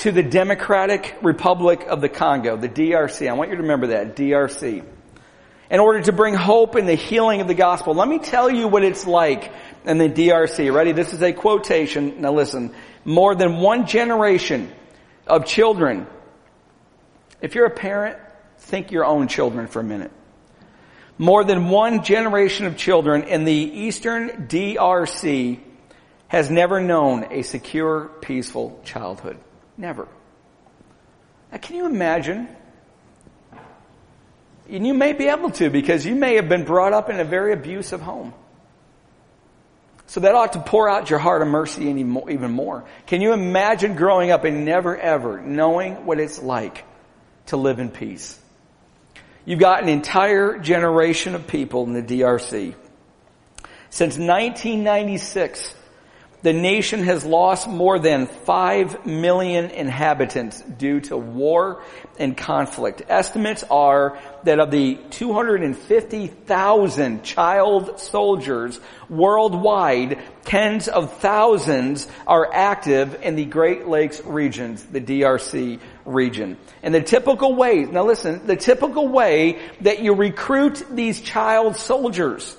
to 0.00 0.10
the 0.10 0.22
Democratic 0.22 1.14
Republic 1.20 1.84
of 1.86 2.00
the 2.00 2.08
Congo, 2.08 2.56
the 2.56 2.70
DRC. 2.70 3.28
I 3.28 3.34
want 3.34 3.50
you 3.50 3.56
to 3.56 3.62
remember 3.62 3.88
that, 3.88 4.16
DRC. 4.16 4.82
In 5.70 5.78
order 5.78 6.00
to 6.00 6.12
bring 6.12 6.32
hope 6.32 6.74
and 6.74 6.88
the 6.88 6.94
healing 6.94 7.42
of 7.42 7.48
the 7.48 7.54
gospel. 7.54 7.92
Let 7.92 8.08
me 8.08 8.18
tell 8.18 8.50
you 8.50 8.66
what 8.66 8.82
it's 8.82 9.06
like 9.06 9.52
in 9.84 9.98
the 9.98 10.08
DRC. 10.08 10.74
Ready? 10.74 10.92
This 10.92 11.12
is 11.12 11.22
a 11.22 11.34
quotation. 11.34 12.22
Now 12.22 12.32
listen. 12.32 12.74
More 13.04 13.34
than 13.34 13.58
one 13.58 13.86
generation 13.86 14.72
of 15.26 15.44
children. 15.44 16.06
If 17.42 17.54
you're 17.54 17.66
a 17.66 17.70
parent, 17.70 18.16
think 18.58 18.92
your 18.92 19.04
own 19.04 19.28
children 19.28 19.66
for 19.66 19.80
a 19.80 19.84
minute. 19.84 20.12
More 21.18 21.44
than 21.44 21.68
one 21.68 22.04
generation 22.04 22.64
of 22.64 22.78
children 22.78 23.24
in 23.24 23.44
the 23.44 23.52
eastern 23.52 24.48
DRC 24.48 25.60
has 26.28 26.50
never 26.50 26.80
known 26.80 27.26
a 27.30 27.42
secure, 27.42 28.10
peaceful 28.22 28.80
childhood. 28.82 29.38
Never. 29.80 30.06
Now, 31.50 31.58
can 31.58 31.76
you 31.76 31.86
imagine? 31.86 32.48
And 34.68 34.86
you 34.86 34.92
may 34.92 35.14
be 35.14 35.28
able 35.28 35.50
to 35.52 35.70
because 35.70 36.04
you 36.04 36.14
may 36.14 36.36
have 36.36 36.50
been 36.50 36.64
brought 36.64 36.92
up 36.92 37.08
in 37.08 37.18
a 37.18 37.24
very 37.24 37.54
abusive 37.54 38.02
home. 38.02 38.34
So 40.06 40.20
that 40.20 40.34
ought 40.34 40.52
to 40.52 40.60
pour 40.60 40.90
out 40.90 41.08
your 41.08 41.18
heart 41.18 41.40
of 41.40 41.48
mercy 41.48 41.86
even 41.86 42.50
more. 42.50 42.84
Can 43.06 43.22
you 43.22 43.32
imagine 43.32 43.96
growing 43.96 44.30
up 44.30 44.44
and 44.44 44.66
never 44.66 44.96
ever 44.96 45.40
knowing 45.40 46.04
what 46.04 46.20
it's 46.20 46.42
like 46.42 46.84
to 47.46 47.56
live 47.56 47.78
in 47.78 47.90
peace? 47.90 48.38
You've 49.46 49.60
got 49.60 49.82
an 49.82 49.88
entire 49.88 50.58
generation 50.58 51.34
of 51.34 51.46
people 51.46 51.84
in 51.84 51.94
the 51.94 52.02
DRC. 52.02 52.74
Since 53.88 54.18
1996, 54.18 55.74
the 56.42 56.52
nation 56.52 57.04
has 57.04 57.24
lost 57.24 57.68
more 57.68 57.98
than 57.98 58.26
5 58.26 59.06
million 59.06 59.70
inhabitants 59.70 60.60
due 60.62 61.00
to 61.02 61.16
war 61.16 61.82
and 62.18 62.36
conflict. 62.36 63.02
Estimates 63.08 63.62
are 63.70 64.18
that 64.44 64.58
of 64.58 64.70
the 64.70 64.98
250,000 65.10 67.22
child 67.22 68.00
soldiers 68.00 68.80
worldwide, 69.08 70.18
tens 70.44 70.88
of 70.88 71.16
thousands 71.18 72.08
are 72.26 72.52
active 72.52 73.22
in 73.22 73.36
the 73.36 73.44
Great 73.44 73.86
Lakes 73.86 74.20
regions, 74.24 74.82
the 74.84 75.00
DRC 75.00 75.78
region. 76.06 76.56
And 76.82 76.94
the 76.94 77.02
typical 77.02 77.54
way, 77.54 77.84
now 77.84 78.04
listen, 78.04 78.46
the 78.46 78.56
typical 78.56 79.08
way 79.08 79.58
that 79.82 80.02
you 80.02 80.14
recruit 80.14 80.82
these 80.90 81.20
child 81.20 81.76
soldiers 81.76 82.56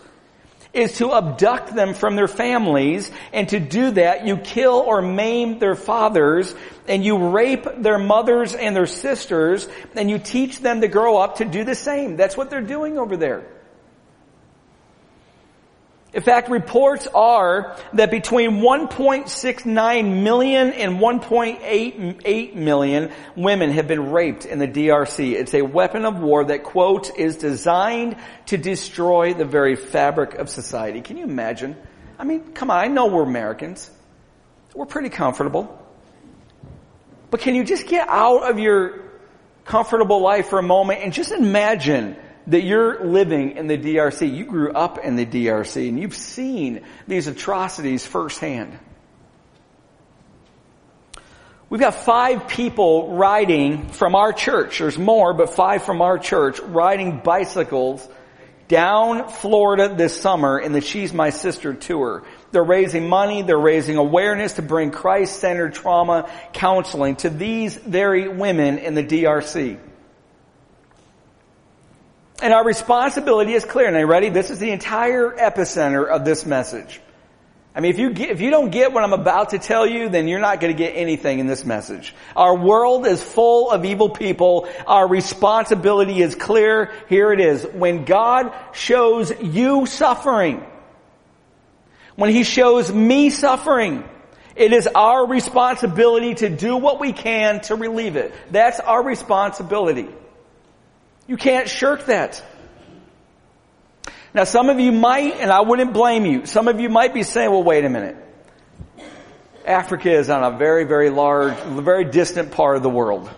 is 0.74 0.98
to 0.98 1.12
abduct 1.14 1.76
them 1.76 1.94
from 1.94 2.16
their 2.16 2.28
families, 2.28 3.12
and 3.34 3.50
to 3.50 3.60
do 3.60 3.92
that, 3.92 4.26
you 4.26 4.38
kill 4.38 4.76
or 4.76 5.02
maim 5.02 5.60
their 5.60 5.76
fathers, 5.76 6.54
and 6.88 7.04
you 7.04 7.30
rape 7.30 7.66
their 7.78 7.98
mothers 7.98 8.56
and 8.56 8.76
their 8.76 8.86
sisters, 8.88 9.68
and 9.96 10.10
you 10.10 10.18
teach 10.18 10.60
them 10.60 10.82
to 10.82 10.88
grow 10.88 11.18
up 11.18 11.38
to 11.38 11.46
do 11.46 11.64
the 11.64 11.76
same. 11.76 12.16
That's 12.16 12.38
what 12.38 12.50
they're 12.50 12.62
doing 12.62 12.98
over 12.98 13.18
there. 13.18 13.46
In 16.14 16.22
fact, 16.22 16.50
reports 16.50 17.08
are 17.14 17.78
that 17.94 18.12
between 18.12 18.60
1.69 18.60 20.24
million 20.24 20.74
and 20.74 21.00
1.88 21.00 22.56
million 22.56 23.12
women 23.38 23.72
have 23.72 23.88
been 23.88 24.12
raped 24.12 24.46
in 24.46 24.60
the 24.60 24.68
DRC. 24.68 25.32
It's 25.34 25.54
a 25.54 25.62
weapon 25.62 26.04
of 26.04 26.20
war 26.20 26.44
that, 26.44 26.64
quote, 26.64 27.18
is 27.18 27.38
designed 27.38 28.18
to 28.48 28.58
destroy 28.58 29.34
the 29.34 29.46
very 29.46 29.78
fabric 29.78 30.36
of 30.36 30.50
society. 30.50 31.00
Can 31.00 31.16
you 31.16 31.24
imagine? 31.24 31.78
I 32.20 32.26
mean, 32.26 32.52
come 32.52 32.70
on, 32.72 32.80
I 32.84 32.88
know 32.88 33.08
we're 33.08 33.24
Americans. 33.24 33.90
We're 34.76 34.86
pretty 34.86 35.10
comfortable. 35.10 35.78
But 37.30 37.40
can 37.40 37.56
you 37.56 37.64
just 37.64 37.88
get 37.88 38.10
out 38.10 38.50
of 38.50 38.60
your 38.60 39.00
comfortable 39.64 40.20
life 40.20 40.50
for 40.50 40.60
a 40.60 40.64
moment 40.64 41.00
and 41.02 41.14
just 41.14 41.32
imagine 41.32 42.18
that 42.48 42.62
you're 42.62 43.06
living 43.06 43.58
in 43.58 43.68
the 43.68 43.78
DRC. 43.78 44.34
You 44.36 44.46
grew 44.46 44.72
up 44.72 44.98
in 44.98 45.16
the 45.16 45.26
DRC 45.26 45.88
and 45.90 46.00
you've 46.00 46.16
seen 46.16 46.82
these 47.08 47.28
atrocities 47.28 48.06
firsthand. 48.06 48.78
We've 51.70 51.80
got 51.80 51.96
five 51.96 52.50
people 52.50 53.16
riding 53.16 53.88
from 53.88 54.14
our 54.14 54.34
church. 54.34 54.80
There's 54.80 54.98
more, 54.98 55.34
but 55.34 55.52
five 55.52 55.84
from 55.84 56.02
our 56.02 56.20
church 56.20 56.60
riding 56.60 57.20
bicycles 57.20 58.06
down 58.68 59.30
Florida 59.30 59.94
this 59.94 60.20
summer 60.20 60.60
in 60.60 60.74
the 60.74 60.82
She's 60.82 61.14
My 61.14 61.30
Sister 61.30 61.74
tour. 61.74 62.24
They're 62.52 62.64
raising 62.64 63.08
money, 63.08 63.42
they're 63.42 63.58
raising 63.58 63.98
awareness 63.98 64.54
to 64.54 64.62
bring 64.62 64.92
Christ-centered 64.92 65.74
trauma 65.74 66.30
counseling 66.52 67.16
to 67.18 67.30
these 67.30 67.76
very 67.76 68.28
women 68.28 68.78
in 68.78 68.94
the 68.94 69.04
DRC. 69.04 69.78
And 72.42 72.54
our 72.54 72.66
responsibility 72.66 73.54
is 73.54 73.64
clear. 73.64 73.90
Now, 73.92 74.04
ready? 74.04 74.30
This 74.30 74.50
is 74.50 74.58
the 74.58 74.72
entire 74.72 75.30
epicenter 75.30 76.08
of 76.08 76.26
this 76.26 76.46
message. 76.46 77.00
I 77.74 77.80
mean, 77.80 77.92
if 77.92 78.00
you 78.00 78.10
get, 78.10 78.32
if 78.32 78.42
you 78.42 78.50
don't 78.50 78.70
get 78.70 78.92
what 78.92 79.04
I'm 79.04 79.14
about 79.14 79.52
to 79.52 79.60
tell 79.60 79.88
you, 79.88 80.10
then 80.10 80.28
you're 80.28 80.42
not 80.42 80.60
going 80.60 80.76
to 80.76 80.78
get 80.78 80.94
anything 80.96 81.40
in 81.40 81.48
this 81.48 81.64
message. 81.64 82.14
Our 82.36 82.58
world 82.58 83.06
is 83.06 83.24
full 83.24 83.72
of 83.72 83.86
evil 83.86 84.10
people. 84.10 84.68
Our 84.86 85.08
responsibility 85.08 86.22
is 86.22 86.36
clear. 86.36 86.92
Here 87.08 87.32
it 87.32 87.40
is. 87.40 87.64
When 87.64 88.04
God 88.04 88.54
shows 88.74 89.32
you 89.42 89.86
suffering, 89.86 90.66
when 92.16 92.32
He 92.32 92.44
shows 92.44 92.92
me 92.92 93.30
suffering, 93.30 94.04
it 94.56 94.74
is 94.74 94.88
our 94.88 95.26
responsibility 95.26 96.34
to 96.36 96.50
do 96.50 96.76
what 96.76 97.00
we 97.00 97.14
can 97.14 97.62
to 97.62 97.76
relieve 97.76 98.18
it. 98.18 98.34
That's 98.52 98.82
our 98.82 99.02
responsibility. 99.02 100.10
You 101.28 101.38
can't 101.38 101.70
shirk 101.70 102.06
that. 102.06 102.44
Now 104.34 104.46
some 104.46 104.70
of 104.70 104.80
you 104.80 104.92
might, 104.92 105.36
and 105.36 105.52
I 105.52 105.62
wouldn't 105.62 105.94
blame 105.94 106.26
you, 106.26 106.46
some 106.46 106.68
of 106.68 106.80
you 106.80 106.90
might 106.90 107.14
be 107.14 107.24
saying, 107.24 107.52
well 107.52 107.64
wait 107.64 107.86
a 107.86 107.90
minute. 107.90 108.18
Africa 109.66 110.12
is 110.12 110.30
on 110.30 110.44
a 110.44 110.58
very, 110.58 110.86
very 110.86 111.10
large, 111.10 111.56
very 111.58 112.06
distant 112.06 112.52
part 112.52 112.78
of 112.78 112.84
the 112.84 112.90
world. 112.90 113.30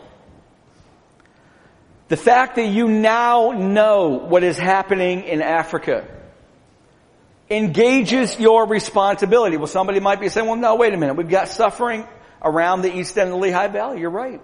The 2.07 2.17
fact 2.17 2.55
that 2.55 2.67
you 2.67 2.87
now 2.87 3.51
know 3.51 4.09
what 4.09 4.43
is 4.43 4.57
happening 4.57 5.23
in 5.23 5.41
Africa 5.41 6.07
engages 7.49 8.39
your 8.39 8.67
responsibility. 8.67 9.57
Well, 9.57 9.67
somebody 9.67 9.99
might 9.99 10.19
be 10.21 10.29
saying, 10.29 10.47
well, 10.47 10.55
no, 10.55 10.75
wait 10.75 10.93
a 10.93 10.97
minute. 10.97 11.15
We've 11.15 11.29
got 11.29 11.49
suffering 11.49 12.05
around 12.41 12.81
the 12.81 12.95
east 12.95 13.17
end 13.17 13.29
of 13.29 13.33
the 13.33 13.39
Lehigh 13.39 13.67
Valley. 13.67 13.99
You're 13.99 14.09
right. 14.09 14.41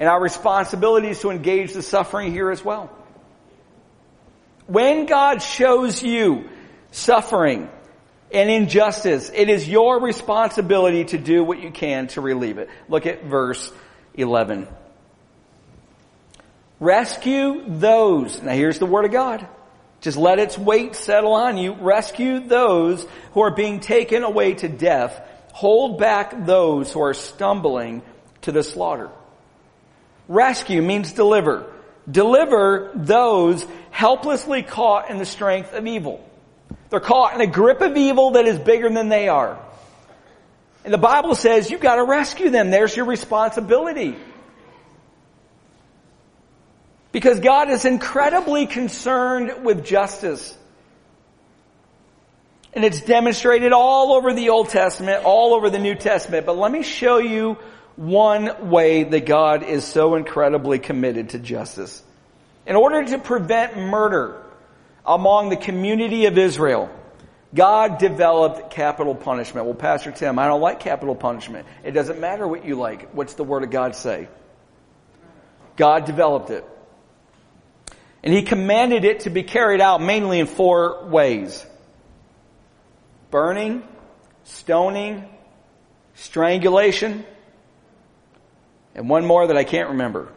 And 0.00 0.08
our 0.08 0.20
responsibility 0.20 1.08
is 1.08 1.20
to 1.20 1.30
engage 1.30 1.74
the 1.74 1.82
suffering 1.82 2.32
here 2.32 2.50
as 2.50 2.64
well. 2.64 2.90
When 4.66 5.06
God 5.06 5.42
shows 5.42 6.02
you 6.02 6.48
suffering 6.90 7.68
and 8.32 8.50
injustice, 8.50 9.30
it 9.32 9.48
is 9.48 9.68
your 9.68 10.00
responsibility 10.00 11.04
to 11.04 11.18
do 11.18 11.44
what 11.44 11.60
you 11.60 11.70
can 11.70 12.08
to 12.08 12.20
relieve 12.20 12.58
it. 12.58 12.68
Look 12.88 13.06
at 13.06 13.24
verse 13.24 13.72
11. 14.14 14.66
Rescue 16.80 17.64
those. 17.68 18.42
Now 18.42 18.54
here's 18.54 18.78
the 18.80 18.86
word 18.86 19.04
of 19.04 19.12
God. 19.12 19.46
Just 20.00 20.16
let 20.16 20.38
its 20.38 20.56
weight 20.56 20.96
settle 20.96 21.34
on 21.34 21.58
you. 21.58 21.74
Rescue 21.74 22.40
those 22.40 23.06
who 23.34 23.42
are 23.42 23.54
being 23.54 23.80
taken 23.80 24.24
away 24.24 24.54
to 24.54 24.68
death 24.68 25.20
hold 25.52 25.98
back 25.98 26.46
those 26.46 26.92
who 26.92 27.02
are 27.02 27.14
stumbling 27.14 28.02
to 28.42 28.52
the 28.52 28.62
slaughter. 28.62 29.10
Rescue 30.30 30.80
means 30.80 31.12
deliver. 31.12 31.66
Deliver 32.08 32.92
those 32.94 33.66
helplessly 33.90 34.62
caught 34.62 35.10
in 35.10 35.18
the 35.18 35.26
strength 35.26 35.74
of 35.74 35.88
evil. 35.88 36.24
They're 36.88 37.00
caught 37.00 37.34
in 37.34 37.40
a 37.40 37.48
grip 37.48 37.80
of 37.80 37.96
evil 37.96 38.30
that 38.32 38.46
is 38.46 38.56
bigger 38.56 38.88
than 38.88 39.08
they 39.08 39.28
are. 39.28 39.58
And 40.84 40.94
the 40.94 40.98
Bible 40.98 41.34
says 41.34 41.68
you've 41.68 41.80
got 41.80 41.96
to 41.96 42.04
rescue 42.04 42.48
them. 42.48 42.70
There's 42.70 42.96
your 42.96 43.06
responsibility. 43.06 44.14
Because 47.10 47.40
God 47.40 47.68
is 47.68 47.84
incredibly 47.84 48.66
concerned 48.68 49.64
with 49.64 49.84
justice. 49.84 50.56
And 52.72 52.84
it's 52.84 53.00
demonstrated 53.00 53.72
all 53.72 54.12
over 54.12 54.32
the 54.32 54.50
Old 54.50 54.68
Testament, 54.68 55.24
all 55.24 55.54
over 55.54 55.70
the 55.70 55.80
New 55.80 55.96
Testament. 55.96 56.46
But 56.46 56.56
let 56.56 56.70
me 56.70 56.84
show 56.84 57.18
you 57.18 57.58
one 58.00 58.70
way 58.70 59.04
that 59.04 59.26
God 59.26 59.62
is 59.62 59.84
so 59.84 60.14
incredibly 60.14 60.78
committed 60.78 61.30
to 61.30 61.38
justice. 61.38 62.02
In 62.66 62.74
order 62.74 63.04
to 63.04 63.18
prevent 63.18 63.76
murder 63.76 64.42
among 65.04 65.50
the 65.50 65.58
community 65.58 66.24
of 66.24 66.38
Israel, 66.38 66.88
God 67.54 67.98
developed 67.98 68.70
capital 68.70 69.14
punishment. 69.14 69.66
Well, 69.66 69.74
Pastor 69.74 70.12
Tim, 70.12 70.38
I 70.38 70.46
don't 70.46 70.62
like 70.62 70.80
capital 70.80 71.14
punishment. 71.14 71.66
It 71.84 71.90
doesn't 71.90 72.18
matter 72.18 72.48
what 72.48 72.64
you 72.64 72.76
like. 72.76 73.10
What's 73.10 73.34
the 73.34 73.44
Word 73.44 73.64
of 73.64 73.70
God 73.70 73.94
say? 73.94 74.28
God 75.76 76.06
developed 76.06 76.48
it. 76.48 76.64
And 78.22 78.32
He 78.32 78.44
commanded 78.44 79.04
it 79.04 79.20
to 79.20 79.30
be 79.30 79.42
carried 79.42 79.82
out 79.82 80.00
mainly 80.00 80.40
in 80.40 80.46
four 80.46 81.04
ways 81.04 81.66
burning, 83.30 83.82
stoning, 84.44 85.28
strangulation, 86.14 87.26
and 88.94 89.08
one 89.08 89.26
more 89.26 89.46
that 89.46 89.56
I 89.56 89.64
can't 89.64 89.90
remember. 89.90 90.28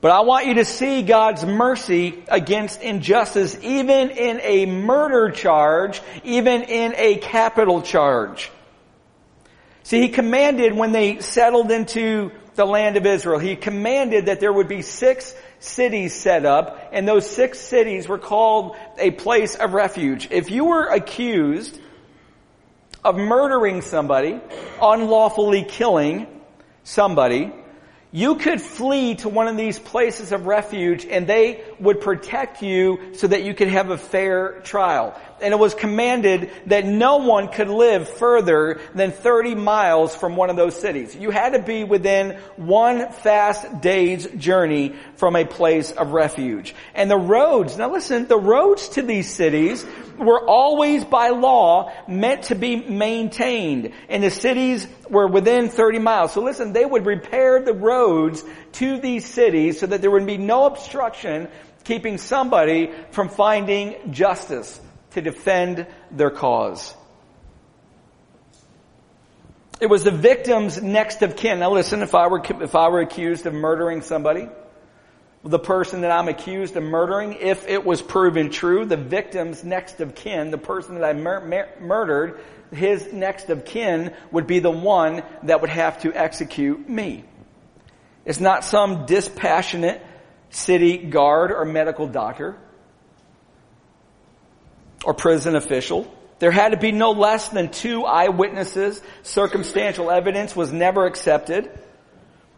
But 0.00 0.12
I 0.12 0.20
want 0.20 0.46
you 0.46 0.54
to 0.54 0.64
see 0.64 1.02
God's 1.02 1.44
mercy 1.44 2.24
against 2.28 2.80
injustice, 2.80 3.58
even 3.62 4.10
in 4.10 4.40
a 4.42 4.64
murder 4.64 5.30
charge, 5.30 6.00
even 6.24 6.62
in 6.62 6.94
a 6.96 7.16
capital 7.16 7.82
charge. 7.82 8.50
See, 9.82 10.00
He 10.00 10.08
commanded 10.08 10.74
when 10.74 10.92
they 10.92 11.20
settled 11.20 11.70
into 11.70 12.32
the 12.54 12.64
land 12.64 12.96
of 12.96 13.04
Israel, 13.04 13.38
He 13.38 13.56
commanded 13.56 14.26
that 14.26 14.40
there 14.40 14.52
would 14.52 14.68
be 14.68 14.82
six 14.82 15.34
cities 15.58 16.14
set 16.14 16.46
up, 16.46 16.88
and 16.92 17.06
those 17.06 17.28
six 17.28 17.58
cities 17.58 18.08
were 18.08 18.18
called 18.18 18.76
a 18.98 19.10
place 19.10 19.54
of 19.54 19.74
refuge. 19.74 20.28
If 20.30 20.50
you 20.50 20.64
were 20.64 20.86
accused 20.86 21.78
of 23.04 23.16
murdering 23.16 23.82
somebody, 23.82 24.40
unlawfully 24.80 25.64
killing 25.64 26.26
somebody, 26.84 27.52
you 28.12 28.36
could 28.36 28.60
flee 28.60 29.14
to 29.16 29.28
one 29.28 29.46
of 29.46 29.56
these 29.56 29.78
places 29.78 30.32
of 30.32 30.46
refuge 30.46 31.06
and 31.06 31.26
they 31.26 31.62
would 31.78 32.00
protect 32.00 32.62
you 32.62 33.14
so 33.14 33.28
that 33.28 33.44
you 33.44 33.54
could 33.54 33.68
have 33.68 33.90
a 33.90 33.98
fair 33.98 34.60
trial. 34.62 35.18
And 35.42 35.52
it 35.52 35.58
was 35.58 35.74
commanded 35.74 36.50
that 36.66 36.84
no 36.84 37.18
one 37.18 37.48
could 37.48 37.68
live 37.68 38.08
further 38.08 38.80
than 38.94 39.12
30 39.12 39.54
miles 39.54 40.14
from 40.14 40.36
one 40.36 40.50
of 40.50 40.56
those 40.56 40.78
cities. 40.78 41.14
You 41.14 41.30
had 41.30 41.54
to 41.54 41.62
be 41.62 41.84
within 41.84 42.38
one 42.56 43.10
fast 43.12 43.80
day's 43.80 44.26
journey 44.26 44.94
from 45.16 45.36
a 45.36 45.44
place 45.44 45.92
of 45.92 46.12
refuge. 46.12 46.74
And 46.94 47.10
the 47.10 47.16
roads, 47.16 47.76
now 47.76 47.90
listen, 47.90 48.26
the 48.26 48.38
roads 48.38 48.90
to 48.90 49.02
these 49.02 49.30
cities 49.30 49.84
were 50.18 50.46
always 50.46 51.04
by 51.04 51.30
law 51.30 51.92
meant 52.06 52.44
to 52.44 52.54
be 52.54 52.76
maintained. 52.76 53.92
And 54.08 54.22
the 54.22 54.30
cities 54.30 54.86
were 55.08 55.26
within 55.26 55.68
30 55.68 55.98
miles. 55.98 56.32
So 56.32 56.42
listen, 56.42 56.72
they 56.72 56.84
would 56.84 57.06
repair 57.06 57.62
the 57.62 57.74
roads 57.74 58.44
to 58.72 58.98
these 58.98 59.24
cities 59.24 59.80
so 59.80 59.86
that 59.86 60.02
there 60.02 60.10
would 60.10 60.26
be 60.26 60.38
no 60.38 60.66
obstruction 60.66 61.48
keeping 61.84 62.18
somebody 62.18 62.90
from 63.10 63.28
finding 63.28 64.12
justice 64.12 64.80
to 65.12 65.20
defend 65.20 65.86
their 66.10 66.30
cause. 66.30 66.94
It 69.80 69.88
was 69.88 70.04
the 70.04 70.10
victim's 70.10 70.82
next 70.82 71.22
of 71.22 71.36
kin. 71.36 71.60
Now 71.60 71.72
listen, 71.72 72.02
if 72.02 72.14
I 72.14 72.26
were, 72.26 72.42
if 72.62 72.74
I 72.74 72.88
were 72.88 73.00
accused 73.00 73.46
of 73.46 73.54
murdering 73.54 74.02
somebody, 74.02 74.48
the 75.42 75.58
person 75.58 76.02
that 76.02 76.10
I'm 76.10 76.28
accused 76.28 76.76
of 76.76 76.82
murdering, 76.82 77.32
if 77.40 77.66
it 77.66 77.84
was 77.84 78.02
proven 78.02 78.50
true, 78.50 78.84
the 78.84 78.98
victim's 78.98 79.64
next 79.64 80.00
of 80.00 80.14
kin, 80.14 80.50
the 80.50 80.58
person 80.58 80.96
that 80.96 81.04
I 81.04 81.14
mur- 81.14 81.46
mur- 81.46 81.68
murdered, 81.80 82.40
his 82.72 83.10
next 83.12 83.48
of 83.48 83.64
kin 83.64 84.12
would 84.30 84.46
be 84.46 84.58
the 84.58 84.70
one 84.70 85.22
that 85.44 85.62
would 85.62 85.70
have 85.70 86.02
to 86.02 86.12
execute 86.12 86.86
me. 86.88 87.24
It's 88.26 88.38
not 88.38 88.64
some 88.64 89.06
dispassionate 89.06 90.02
city 90.50 90.98
guard 90.98 91.52
or 91.52 91.64
medical 91.64 92.06
doctor 92.06 92.58
or 95.04 95.14
prison 95.14 95.56
official. 95.56 96.12
There 96.38 96.50
had 96.50 96.70
to 96.70 96.78
be 96.78 96.92
no 96.92 97.12
less 97.12 97.48
than 97.48 97.70
two 97.70 98.04
eyewitnesses. 98.04 99.00
Circumstantial 99.22 100.10
evidence 100.10 100.56
was 100.56 100.72
never 100.72 101.06
accepted. 101.06 101.70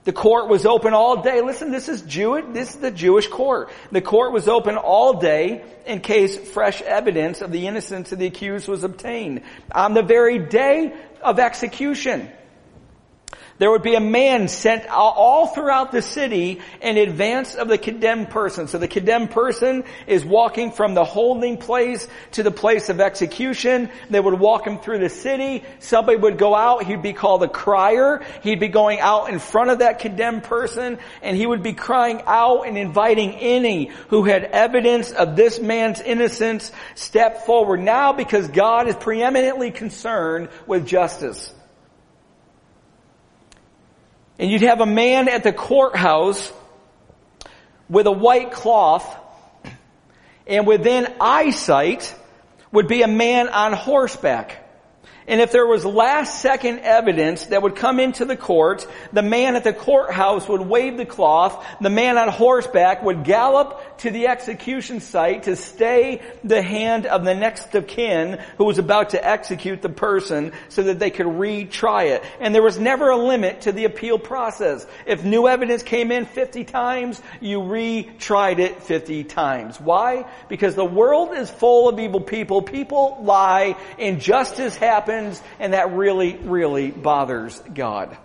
The 0.04 0.12
court 0.12 0.48
was 0.48 0.66
open 0.66 0.94
all 0.94 1.22
day. 1.22 1.40
Listen, 1.42 1.70
this 1.70 1.88
is 1.88 2.02
Jewish, 2.02 2.44
this 2.52 2.70
is 2.70 2.80
the 2.80 2.90
Jewish 2.90 3.28
court. 3.28 3.70
The 3.92 4.00
court 4.00 4.32
was 4.32 4.48
open 4.48 4.76
all 4.76 5.20
day 5.20 5.64
in 5.86 6.00
case 6.00 6.36
fresh 6.36 6.82
evidence 6.82 7.40
of 7.40 7.52
the 7.52 7.66
innocence 7.68 8.10
of 8.10 8.18
the 8.18 8.26
accused 8.26 8.66
was 8.66 8.82
obtained. 8.82 9.42
On 9.72 9.94
the 9.94 10.02
very 10.02 10.40
day 10.40 10.92
of 11.22 11.38
execution, 11.38 12.30
there 13.62 13.70
would 13.70 13.82
be 13.82 13.94
a 13.94 14.00
man 14.00 14.48
sent 14.48 14.88
all 14.88 15.46
throughout 15.46 15.92
the 15.92 16.02
city 16.02 16.60
in 16.80 16.96
advance 16.96 17.54
of 17.54 17.68
the 17.68 17.78
condemned 17.78 18.28
person. 18.28 18.66
So 18.66 18.76
the 18.76 18.88
condemned 18.88 19.30
person 19.30 19.84
is 20.08 20.24
walking 20.24 20.72
from 20.72 20.94
the 20.94 21.04
holding 21.04 21.58
place 21.58 22.08
to 22.32 22.42
the 22.42 22.50
place 22.50 22.88
of 22.88 23.00
execution. 23.00 23.88
They 24.10 24.18
would 24.18 24.34
walk 24.40 24.66
him 24.66 24.80
through 24.80 24.98
the 24.98 25.08
city. 25.08 25.62
Somebody 25.78 26.18
would 26.18 26.38
go 26.38 26.56
out. 26.56 26.82
He'd 26.82 27.02
be 27.02 27.12
called 27.12 27.44
a 27.44 27.48
crier. 27.48 28.24
He'd 28.42 28.58
be 28.58 28.66
going 28.66 28.98
out 28.98 29.30
in 29.30 29.38
front 29.38 29.70
of 29.70 29.78
that 29.78 30.00
condemned 30.00 30.42
person 30.42 30.98
and 31.22 31.36
he 31.36 31.46
would 31.46 31.62
be 31.62 31.72
crying 31.72 32.20
out 32.26 32.62
and 32.62 32.76
inviting 32.76 33.36
any 33.36 33.92
who 34.08 34.24
had 34.24 34.42
evidence 34.42 35.12
of 35.12 35.36
this 35.36 35.60
man's 35.60 36.00
innocence 36.00 36.72
step 36.96 37.46
forward 37.46 37.78
now 37.78 38.12
because 38.12 38.48
God 38.48 38.88
is 38.88 38.96
preeminently 38.96 39.70
concerned 39.70 40.48
with 40.66 40.84
justice. 40.84 41.54
And 44.38 44.50
you'd 44.50 44.62
have 44.62 44.80
a 44.80 44.86
man 44.86 45.28
at 45.28 45.42
the 45.42 45.52
courthouse 45.52 46.52
with 47.88 48.06
a 48.06 48.12
white 48.12 48.52
cloth, 48.52 49.18
and 50.46 50.66
within 50.66 51.06
eyesight 51.20 52.14
would 52.72 52.88
be 52.88 53.02
a 53.02 53.08
man 53.08 53.48
on 53.48 53.72
horseback. 53.72 54.61
And 55.26 55.40
if 55.40 55.52
there 55.52 55.66
was 55.66 55.84
last 55.84 56.40
second 56.40 56.80
evidence 56.80 57.46
that 57.46 57.62
would 57.62 57.76
come 57.76 58.00
into 58.00 58.24
the 58.24 58.36
court, 58.36 58.86
the 59.12 59.22
man 59.22 59.54
at 59.54 59.64
the 59.64 59.72
courthouse 59.72 60.48
would 60.48 60.62
wave 60.62 60.96
the 60.96 61.06
cloth, 61.06 61.64
the 61.80 61.90
man 61.90 62.18
on 62.18 62.28
horseback 62.28 63.02
would 63.02 63.24
gallop 63.24 63.98
to 63.98 64.10
the 64.10 64.26
execution 64.26 65.00
site 65.00 65.44
to 65.44 65.54
stay 65.54 66.20
the 66.42 66.60
hand 66.60 67.06
of 67.06 67.24
the 67.24 67.34
next 67.34 67.74
of 67.74 67.86
kin 67.86 68.40
who 68.58 68.64
was 68.64 68.78
about 68.78 69.10
to 69.10 69.24
execute 69.24 69.80
the 69.80 69.88
person 69.88 70.52
so 70.68 70.82
that 70.82 70.98
they 70.98 71.10
could 71.10 71.26
retry 71.26 72.10
it. 72.10 72.24
And 72.40 72.52
there 72.54 72.62
was 72.62 72.78
never 72.78 73.10
a 73.10 73.16
limit 73.16 73.62
to 73.62 73.72
the 73.72 73.84
appeal 73.84 74.18
process. 74.18 74.86
If 75.06 75.24
new 75.24 75.46
evidence 75.46 75.84
came 75.84 76.10
in 76.10 76.26
50 76.26 76.64
times, 76.64 77.22
you 77.40 77.60
retried 77.60 78.58
it 78.58 78.82
50 78.82 79.24
times. 79.24 79.80
Why? 79.80 80.28
Because 80.48 80.74
the 80.74 80.84
world 80.84 81.32
is 81.36 81.48
full 81.50 81.88
of 81.88 82.00
evil 82.00 82.20
people. 82.20 82.62
People 82.62 83.18
lie, 83.22 83.76
injustice 83.98 84.74
happens, 84.76 85.11
happens, 85.12 85.42
and 85.58 85.72
that 85.72 85.92
really, 85.92 86.36
really 86.36 86.90
bothers 86.90 87.58
God. 87.74 88.16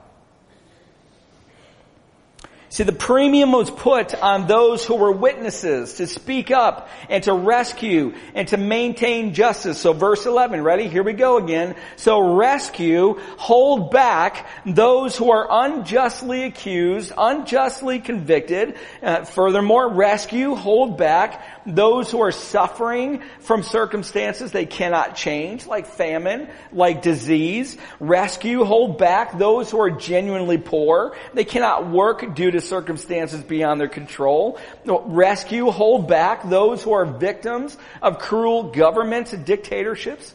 See, 2.69 2.83
the 2.83 2.91
premium 2.91 3.53
was 3.53 3.71
put 3.71 4.13
on 4.13 4.45
those 4.45 4.85
who 4.85 4.95
were 4.95 5.11
witnesses 5.11 5.95
to 5.95 6.05
speak 6.05 6.51
up 6.51 6.89
and 7.09 7.23
to 7.23 7.33
rescue 7.33 8.13
and 8.35 8.47
to 8.49 8.57
maintain 8.57 9.33
justice. 9.33 9.79
So 9.79 9.93
verse 9.93 10.25
11, 10.25 10.61
ready? 10.61 10.87
Here 10.89 11.01
we 11.01 11.13
go 11.13 11.37
again. 11.37 11.75
So 11.95 12.35
rescue, 12.35 13.19
hold 13.37 13.89
back 13.89 14.45
those 14.65 15.15
who 15.15 15.31
are 15.31 15.47
unjustly 15.49 16.43
accused, 16.43 17.13
unjustly 17.17 17.99
convicted. 17.99 18.75
Uh, 19.01 19.23
furthermore, 19.23 19.91
rescue, 19.91 20.53
hold 20.53 20.97
back 20.97 21.56
those 21.67 22.09
who 22.09 22.21
are 22.21 22.31
suffering 22.31 23.21
from 23.41 23.61
circumstances 23.61 24.51
they 24.51 24.65
cannot 24.65 25.15
change, 25.15 25.67
like 25.67 25.85
famine, 25.85 26.49
like 26.71 27.01
disease. 27.01 27.77
Rescue, 27.99 28.63
hold 28.63 28.97
back 28.97 29.37
those 29.37 29.69
who 29.69 29.81
are 29.81 29.91
genuinely 29.91 30.57
poor. 30.57 31.15
They 31.33 31.43
cannot 31.43 31.89
work 31.89 32.35
due 32.35 32.51
to 32.51 32.61
circumstances 32.61 33.43
beyond 33.43 33.81
their 33.81 33.89
control. 33.89 34.59
Rescue, 34.85 35.69
hold 35.69 36.07
back 36.07 36.49
those 36.49 36.81
who 36.81 36.93
are 36.93 37.05
victims 37.05 37.77
of 38.01 38.19
cruel 38.19 38.71
governments 38.71 39.33
and 39.33 39.45
dictatorships. 39.45 40.33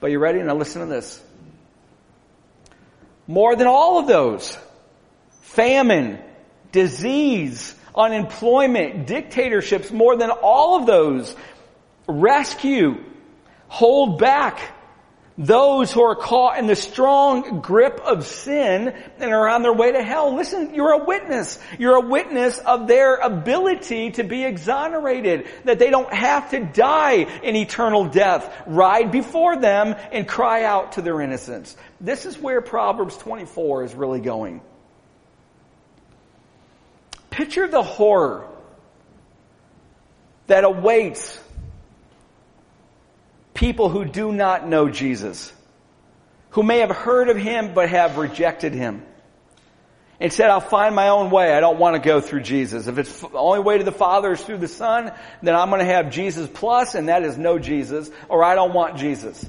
But 0.00 0.10
you 0.10 0.18
ready? 0.18 0.42
Now 0.42 0.54
listen 0.54 0.82
to 0.82 0.86
this. 0.86 1.20
More 3.26 3.56
than 3.56 3.66
all 3.66 3.98
of 3.98 4.06
those, 4.06 4.56
famine, 5.40 6.18
disease, 6.72 7.74
unemployment, 7.98 9.06
dictatorships, 9.06 9.90
more 9.90 10.16
than 10.16 10.30
all 10.30 10.78
of 10.78 10.86
those, 10.86 11.34
rescue, 12.06 13.04
hold 13.66 14.18
back, 14.18 14.60
those 15.38 15.92
who 15.92 16.02
are 16.02 16.16
caught 16.16 16.58
in 16.58 16.66
the 16.66 16.74
strong 16.74 17.60
grip 17.60 18.00
of 18.04 18.26
sin 18.26 18.92
and 19.18 19.32
are 19.32 19.48
on 19.48 19.62
their 19.62 19.72
way 19.72 19.92
to 19.92 20.02
hell. 20.02 20.34
Listen, 20.34 20.74
you're 20.74 20.92
a 20.92 21.04
witness. 21.04 21.60
You're 21.78 21.94
a 21.94 22.08
witness 22.08 22.58
of 22.58 22.88
their 22.88 23.14
ability 23.14 24.10
to 24.12 24.24
be 24.24 24.44
exonerated, 24.44 25.46
that 25.64 25.78
they 25.78 25.90
don't 25.90 26.12
have 26.12 26.50
to 26.50 26.64
die 26.64 27.40
in 27.42 27.54
eternal 27.54 28.06
death. 28.06 28.52
Ride 28.66 29.12
before 29.12 29.56
them 29.56 29.94
and 30.10 30.26
cry 30.26 30.64
out 30.64 30.92
to 30.92 31.02
their 31.02 31.20
innocence. 31.20 31.76
This 32.00 32.26
is 32.26 32.36
where 32.36 32.60
Proverbs 32.60 33.16
24 33.18 33.84
is 33.84 33.94
really 33.94 34.20
going. 34.20 34.60
Picture 37.38 37.68
the 37.68 37.84
horror 37.84 38.48
that 40.48 40.64
awaits 40.64 41.40
people 43.54 43.88
who 43.88 44.04
do 44.04 44.32
not 44.32 44.66
know 44.66 44.88
Jesus, 44.88 45.52
who 46.50 46.64
may 46.64 46.78
have 46.78 46.90
heard 46.90 47.28
of 47.28 47.36
him 47.36 47.74
but 47.74 47.90
have 47.90 48.18
rejected 48.18 48.74
him. 48.74 49.04
And 50.18 50.32
said, 50.32 50.50
I'll 50.50 50.58
find 50.58 50.96
my 50.96 51.10
own 51.10 51.30
way. 51.30 51.52
I 51.52 51.60
don't 51.60 51.78
want 51.78 51.94
to 51.94 52.02
go 52.04 52.20
through 52.20 52.40
Jesus. 52.40 52.88
If 52.88 52.98
it's 52.98 53.20
the 53.20 53.28
only 53.38 53.60
way 53.60 53.78
to 53.78 53.84
the 53.84 53.92
Father 53.92 54.32
is 54.32 54.42
through 54.42 54.58
the 54.58 54.66
Son, 54.66 55.12
then 55.40 55.54
I'm 55.54 55.68
going 55.70 55.78
to 55.78 55.86
have 55.86 56.10
Jesus 56.10 56.50
plus, 56.52 56.96
and 56.96 57.08
that 57.08 57.22
is 57.22 57.38
no 57.38 57.60
Jesus, 57.60 58.10
or 58.28 58.42
I 58.42 58.56
don't 58.56 58.74
want 58.74 58.96
Jesus. 58.96 59.48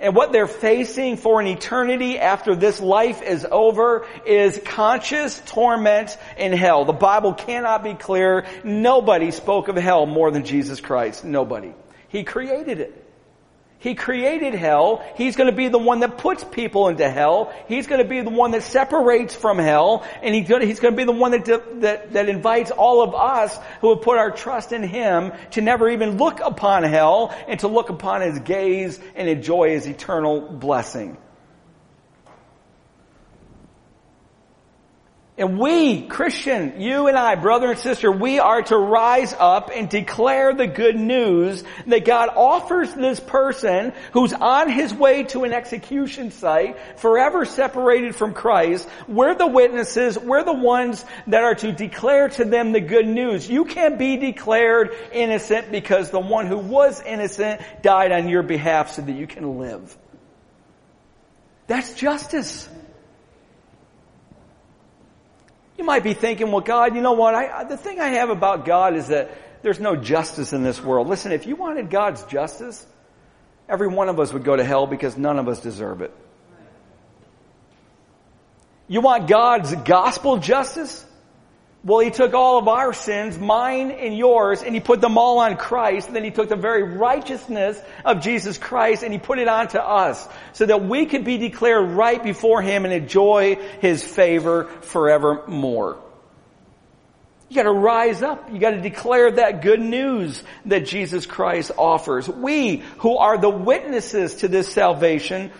And 0.00 0.14
what 0.14 0.30
they're 0.30 0.46
facing 0.46 1.16
for 1.16 1.40
an 1.40 1.48
eternity 1.48 2.18
after 2.18 2.54
this 2.54 2.80
life 2.80 3.20
is 3.20 3.44
over 3.50 4.06
is 4.24 4.60
conscious 4.64 5.42
torment 5.46 6.16
in 6.36 6.52
hell. 6.52 6.84
The 6.84 6.92
Bible 6.92 7.34
cannot 7.34 7.82
be 7.82 7.94
clear. 7.94 8.46
Nobody 8.62 9.32
spoke 9.32 9.66
of 9.66 9.74
hell 9.76 10.06
more 10.06 10.30
than 10.30 10.44
Jesus 10.44 10.80
Christ. 10.80 11.24
Nobody. 11.24 11.74
He 12.08 12.22
created 12.22 12.78
it. 12.78 13.07
He 13.80 13.94
created 13.94 14.54
hell. 14.54 15.04
He's 15.14 15.36
going 15.36 15.48
to 15.48 15.56
be 15.56 15.68
the 15.68 15.78
one 15.78 16.00
that 16.00 16.18
puts 16.18 16.42
people 16.42 16.88
into 16.88 17.08
hell. 17.08 17.52
He's 17.68 17.86
going 17.86 18.02
to 18.02 18.08
be 18.08 18.20
the 18.22 18.30
one 18.30 18.50
that 18.50 18.64
separates 18.64 19.36
from 19.36 19.58
hell. 19.58 20.04
And 20.20 20.34
he's 20.34 20.48
going 20.48 20.66
to 20.66 20.92
be 20.92 21.04
the 21.04 21.12
one 21.12 21.30
that, 21.30 21.44
that, 21.80 22.12
that 22.12 22.28
invites 22.28 22.72
all 22.72 23.02
of 23.02 23.14
us 23.14 23.56
who 23.80 23.94
have 23.94 24.02
put 24.02 24.18
our 24.18 24.32
trust 24.32 24.72
in 24.72 24.82
Him 24.82 25.32
to 25.52 25.60
never 25.60 25.88
even 25.88 26.18
look 26.18 26.40
upon 26.40 26.82
hell 26.82 27.32
and 27.46 27.60
to 27.60 27.68
look 27.68 27.88
upon 27.88 28.22
His 28.22 28.40
gaze 28.40 28.98
and 29.14 29.28
enjoy 29.28 29.70
His 29.70 29.86
eternal 29.86 30.40
blessing. 30.40 31.16
And 35.38 35.56
we, 35.56 36.02
Christian, 36.02 36.80
you 36.80 37.06
and 37.06 37.16
I, 37.16 37.36
brother 37.36 37.70
and 37.70 37.78
sister, 37.78 38.10
we 38.10 38.40
are 38.40 38.60
to 38.60 38.76
rise 38.76 39.32
up 39.38 39.70
and 39.72 39.88
declare 39.88 40.52
the 40.52 40.66
good 40.66 40.96
news 40.96 41.62
that 41.86 42.04
God 42.04 42.30
offers 42.34 42.92
this 42.92 43.20
person 43.20 43.92
who's 44.12 44.32
on 44.32 44.68
his 44.68 44.92
way 44.92 45.22
to 45.24 45.44
an 45.44 45.52
execution 45.52 46.32
site, 46.32 46.76
forever 46.98 47.44
separated 47.44 48.16
from 48.16 48.34
Christ. 48.34 48.88
We're 49.06 49.36
the 49.36 49.46
witnesses. 49.46 50.18
We're 50.18 50.42
the 50.42 50.52
ones 50.52 51.04
that 51.28 51.44
are 51.44 51.54
to 51.54 51.70
declare 51.70 52.30
to 52.30 52.44
them 52.44 52.72
the 52.72 52.80
good 52.80 53.06
news. 53.06 53.48
You 53.48 53.64
can't 53.64 53.96
be 53.96 54.16
declared 54.16 54.90
innocent 55.12 55.70
because 55.70 56.10
the 56.10 56.18
one 56.18 56.48
who 56.48 56.58
was 56.58 57.00
innocent 57.02 57.60
died 57.80 58.10
on 58.10 58.28
your 58.28 58.42
behalf 58.42 58.90
so 58.90 59.02
that 59.02 59.12
you 59.12 59.28
can 59.28 59.60
live. 59.60 59.96
That's 61.68 61.94
justice. 61.94 62.68
You 65.78 65.84
might 65.84 66.02
be 66.02 66.12
thinking, 66.12 66.50
well, 66.50 66.60
God, 66.60 66.96
you 66.96 67.00
know 67.00 67.12
what? 67.12 67.36
I, 67.36 67.64
the 67.64 67.76
thing 67.76 68.00
I 68.00 68.08
have 68.08 68.30
about 68.30 68.66
God 68.66 68.96
is 68.96 69.08
that 69.08 69.30
there's 69.62 69.78
no 69.78 69.94
justice 69.94 70.52
in 70.52 70.64
this 70.64 70.82
world. 70.82 71.06
Listen, 71.08 71.30
if 71.30 71.46
you 71.46 71.54
wanted 71.54 71.88
God's 71.88 72.24
justice, 72.24 72.84
every 73.68 73.86
one 73.86 74.08
of 74.08 74.18
us 74.18 74.32
would 74.32 74.42
go 74.42 74.56
to 74.56 74.64
hell 74.64 74.88
because 74.88 75.16
none 75.16 75.38
of 75.38 75.46
us 75.46 75.60
deserve 75.60 76.02
it. 76.02 76.12
You 78.88 79.02
want 79.02 79.28
God's 79.28 79.74
gospel 79.76 80.38
justice? 80.38 81.04
Well, 81.84 82.00
he 82.00 82.10
took 82.10 82.34
all 82.34 82.58
of 82.58 82.66
our 82.66 82.92
sins, 82.92 83.38
mine 83.38 83.92
and 83.92 84.16
yours, 84.16 84.62
and 84.62 84.74
he 84.74 84.80
put 84.80 85.00
them 85.00 85.16
all 85.16 85.38
on 85.38 85.56
Christ. 85.56 86.08
And 86.08 86.16
then 86.16 86.24
he 86.24 86.32
took 86.32 86.48
the 86.48 86.56
very 86.56 86.82
righteousness 86.82 87.80
of 88.04 88.20
Jesus 88.20 88.58
Christ 88.58 89.04
and 89.04 89.12
he 89.12 89.18
put 89.18 89.38
it 89.38 89.46
onto 89.46 89.78
us 89.78 90.28
so 90.52 90.66
that 90.66 90.84
we 90.84 91.06
could 91.06 91.24
be 91.24 91.38
declared 91.38 91.90
right 91.90 92.22
before 92.22 92.62
him 92.62 92.84
and 92.84 92.92
enjoy 92.92 93.56
his 93.80 94.02
favor 94.02 94.64
forevermore. 94.64 95.98
You 97.48 97.56
gotta 97.56 97.72
rise 97.72 98.22
up. 98.22 98.52
You 98.52 98.58
gotta 98.58 98.80
declare 98.80 99.30
that 99.32 99.62
good 99.62 99.80
news 99.80 100.42
that 100.66 100.84
Jesus 100.84 101.26
Christ 101.26 101.70
offers. 101.78 102.28
We 102.28 102.82
who 102.98 103.16
are 103.16 103.38
the 103.38 103.48
witnesses 103.48 104.34
to 104.36 104.48
this 104.48 104.70
salvation 104.70 105.50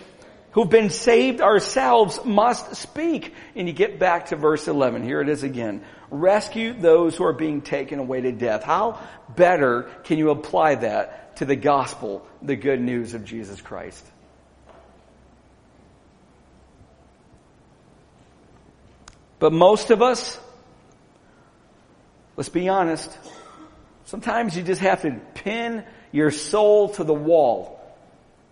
who've 0.51 0.69
been 0.69 0.89
saved 0.89 1.41
ourselves 1.41 2.19
must 2.25 2.75
speak. 2.75 3.33
And 3.55 3.67
you 3.67 3.73
get 3.73 3.97
back 3.97 4.27
to 4.27 4.35
verse 4.35 4.67
11. 4.67 5.01
Here 5.01 5.21
it 5.21 5.29
is 5.29 5.43
again 5.43 5.83
rescue 6.11 6.73
those 6.73 7.15
who 7.15 7.23
are 7.23 7.33
being 7.33 7.61
taken 7.61 7.99
away 7.99 8.21
to 8.21 8.31
death. 8.31 8.63
How 8.63 8.99
better 9.35 9.89
can 10.03 10.17
you 10.17 10.29
apply 10.29 10.75
that 10.75 11.37
to 11.37 11.45
the 11.45 11.55
gospel, 11.55 12.25
the 12.41 12.55
good 12.55 12.81
news 12.81 13.13
of 13.13 13.25
Jesus 13.25 13.61
Christ? 13.61 14.05
But 19.39 19.53
most 19.53 19.89
of 19.89 20.01
us, 20.01 20.37
let's 22.35 22.49
be 22.49 22.67
honest, 22.67 23.17
sometimes 24.05 24.55
you 24.55 24.63
just 24.63 24.81
have 24.81 25.03
to 25.03 25.11
pin 25.33 25.85
your 26.11 26.31
soul 26.31 26.89
to 26.89 27.03
the 27.03 27.13
wall 27.13 27.79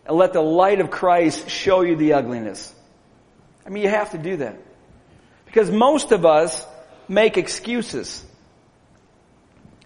and 0.06 0.15
let 0.15 0.32
the 0.32 0.41
light 0.41 0.80
of 0.80 0.89
Christ 0.89 1.50
show 1.50 1.82
you 1.82 1.98
the 1.98 2.13
ugliness. 2.13 2.74
I 3.65 3.70
mean, 3.70 3.84
you 3.84 3.89
have 3.89 4.12
to 4.12 4.17
do 4.17 4.38
that. 4.38 4.58
Because 5.46 5.70
most 5.70 6.13
of 6.13 6.26
us 6.26 6.65
make 7.08 7.38
excuses. 7.38 8.24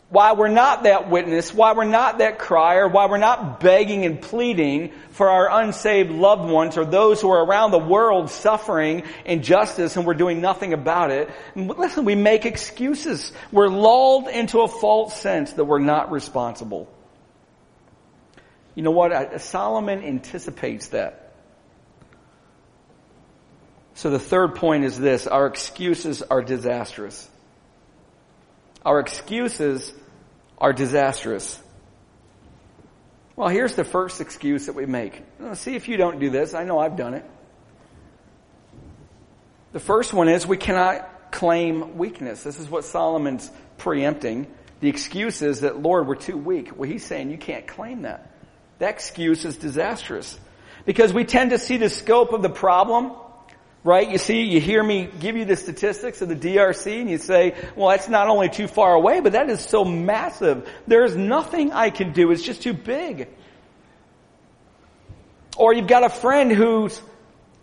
Why 0.10 0.34
we're 0.34 0.50
not 0.50 0.84
that 0.84 1.10
witness, 1.10 1.54
why 1.54 1.72
we're 1.72 1.86
not 1.86 2.18
that 2.18 2.38
crier, 2.38 2.86
why 2.90 3.06
we're 3.06 3.18
not 3.18 3.62
begging 3.62 4.06
and 4.06 4.22
pleading 4.22 4.92
for 5.12 5.30
our 5.30 5.50
unsaved 5.62 6.12
loved 6.12 6.52
ones 6.52 6.78
or 6.78 6.84
those 6.84 7.22
who 7.22 7.30
are 7.30 7.46
around 7.46 7.72
the 7.72 7.80
world 7.80 8.30
suffering 8.30 9.04
injustice 9.24 9.96
and 9.96 10.06
we're 10.06 10.14
doing 10.14 10.42
nothing 10.42 10.74
about 10.74 11.12
it. 11.12 11.30
listen, 11.56 12.04
we 12.04 12.16
make 12.16 12.46
excuses. 12.46 13.32
We're 13.54 13.70
lulled 13.70 14.28
into 14.28 14.60
a 14.60 14.68
false 14.68 15.16
sense 15.16 15.54
that 15.54 15.64
we're 15.64 15.80
not 15.80 16.12
responsible. 16.12 16.92
You 18.76 18.84
know 18.84 18.92
what? 18.92 19.42
Solomon 19.42 20.04
anticipates 20.04 20.90
that. 20.90 21.21
So 23.94 24.10
the 24.10 24.20
third 24.20 24.56
point 24.56 24.86
is 24.86 24.98
this, 24.98 25.28
our 25.28 25.48
excuses 25.48 26.22
are 26.22 26.42
disastrous. 26.42 27.30
Our 28.86 29.00
excuses 29.00 29.94
are 30.58 30.74
disastrous. 30.74 31.62
Well, 33.36 33.50
here's 33.50 33.76
the 33.76 33.84
first 33.84 34.22
excuse 34.22 34.68
that 34.68 34.76
we 34.76 34.86
make. 34.86 35.22
See 35.54 35.76
if 35.76 35.88
you 35.88 35.98
don't 35.98 36.20
do 36.20 36.30
this. 36.30 36.54
I 36.54 36.64
know 36.64 36.80
I've 36.80 36.96
done 36.96 37.14
it. 37.14 37.26
The 39.72 39.80
first 39.80 40.14
one 40.14 40.30
is 40.30 40.46
we 40.46 40.58
cannot 40.58 41.32
claim 41.32 41.98
weakness. 41.98 42.44
This 42.44 42.60
is 42.60 42.70
what 42.70 42.84
Solomon's 42.84 43.50
preempting. 43.78 44.48
The 44.82 44.90
excuse 44.90 45.42
is 45.42 45.62
that, 45.62 45.82
Lord, 45.82 46.08
we're 46.08 46.16
too 46.16 46.38
weak. 46.38 46.78
Well, 46.78 46.90
he's 46.90 47.06
saying 47.06 47.32
you 47.32 47.38
can't 47.38 47.68
claim 47.68 48.02
that. 48.02 48.32
That 48.80 48.90
excuse 48.90 49.46
is 49.46 49.58
disastrous. 49.58 50.40
Because 50.86 51.14
we 51.14 51.24
tend 51.24 51.52
to 51.52 51.60
see 51.60 51.78
the 51.78 51.90
scope 51.90 52.34
of 52.34 52.42
the 52.42 52.50
problem 52.50 53.14
Right? 53.84 54.10
You 54.12 54.20
see, 54.20 54.44
you 54.44 54.62
hear 54.62 54.84
me 54.84 55.10
give 55.20 55.36
you 55.36 55.46
the 55.46 55.56
statistics 55.56 56.22
of 56.22 56.30
the 56.30 56.36
DRC 56.36 57.02
and 57.02 57.10
you 57.10 57.18
say, 57.18 57.56
well, 57.76 57.90
that's 57.90 58.08
not 58.08 58.28
only 58.28 58.48
too 58.48 58.68
far 58.68 58.94
away, 58.94 59.22
but 59.22 59.32
that 59.32 59.50
is 59.50 59.60
so 59.60 59.84
massive. 59.84 60.70
There's 60.86 61.16
nothing 61.16 61.72
I 61.72 61.90
can 61.90 62.14
do. 62.14 62.30
It's 62.32 62.44
just 62.44 62.62
too 62.62 62.74
big. 62.74 63.28
Or 65.58 65.74
you've 65.74 65.88
got 65.88 66.04
a 66.04 66.10
friend 66.10 66.52
who's 66.52 67.02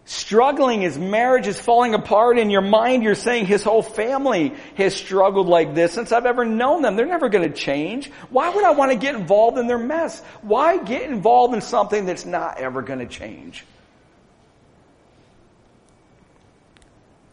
struggling, 0.09 0.81
his 0.81 0.99
marriage 0.99 1.47
is 1.47 1.61
falling 1.61 1.95
apart, 1.95 2.39
in 2.39 2.51
your 2.51 2.63
mind 2.63 3.03
you're 3.03 3.15
saying 3.15 3.47
his 3.47 3.63
whole 3.63 3.83
family 3.83 4.55
has 4.77 4.97
struggled 4.97 5.47
like 5.47 5.75
this 5.75 5.93
since 5.93 6.11
I've 6.11 6.27
ever 6.27 6.45
known 6.45 6.83
them. 6.83 6.97
They're 6.97 7.07
never 7.07 7.29
going 7.29 7.49
to 7.49 7.57
change. 7.57 8.11
Why 8.31 8.49
would 8.49 8.65
I 8.65 8.73
want 8.73 8.91
to 8.91 8.99
get 8.99 9.15
involved 9.15 9.59
in 9.59 9.67
their 9.67 9.79
mess? 9.79 10.21
Why 10.43 10.79
get 10.79 11.03
involved 11.03 11.55
in 11.55 11.61
something 11.61 12.07
that's 12.07 12.25
not 12.25 12.59
ever 12.59 12.83
going 12.83 13.01
to 13.01 13.07
change? 13.07 13.65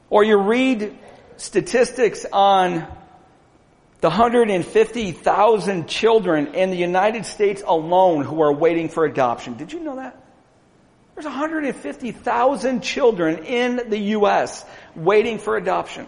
Or 0.09 0.23
you 0.23 0.37
read 0.37 0.97
statistics 1.37 2.25
on 2.31 2.87
the 4.01 4.09
150,000 4.09 5.87
children 5.87 6.53
in 6.53 6.69
the 6.69 6.77
United 6.77 7.25
States 7.25 7.63
alone 7.65 8.23
who 8.23 8.41
are 8.41 8.53
waiting 8.53 8.89
for 8.89 9.05
adoption. 9.05 9.57
Did 9.57 9.73
you 9.73 9.79
know 9.79 9.95
that? 9.95 10.21
There's 11.15 11.25
150,000 11.25 12.81
children 12.81 13.45
in 13.45 13.89
the 13.89 13.97
U.S. 13.97 14.65
waiting 14.95 15.39
for 15.39 15.55
adoption. 15.55 16.07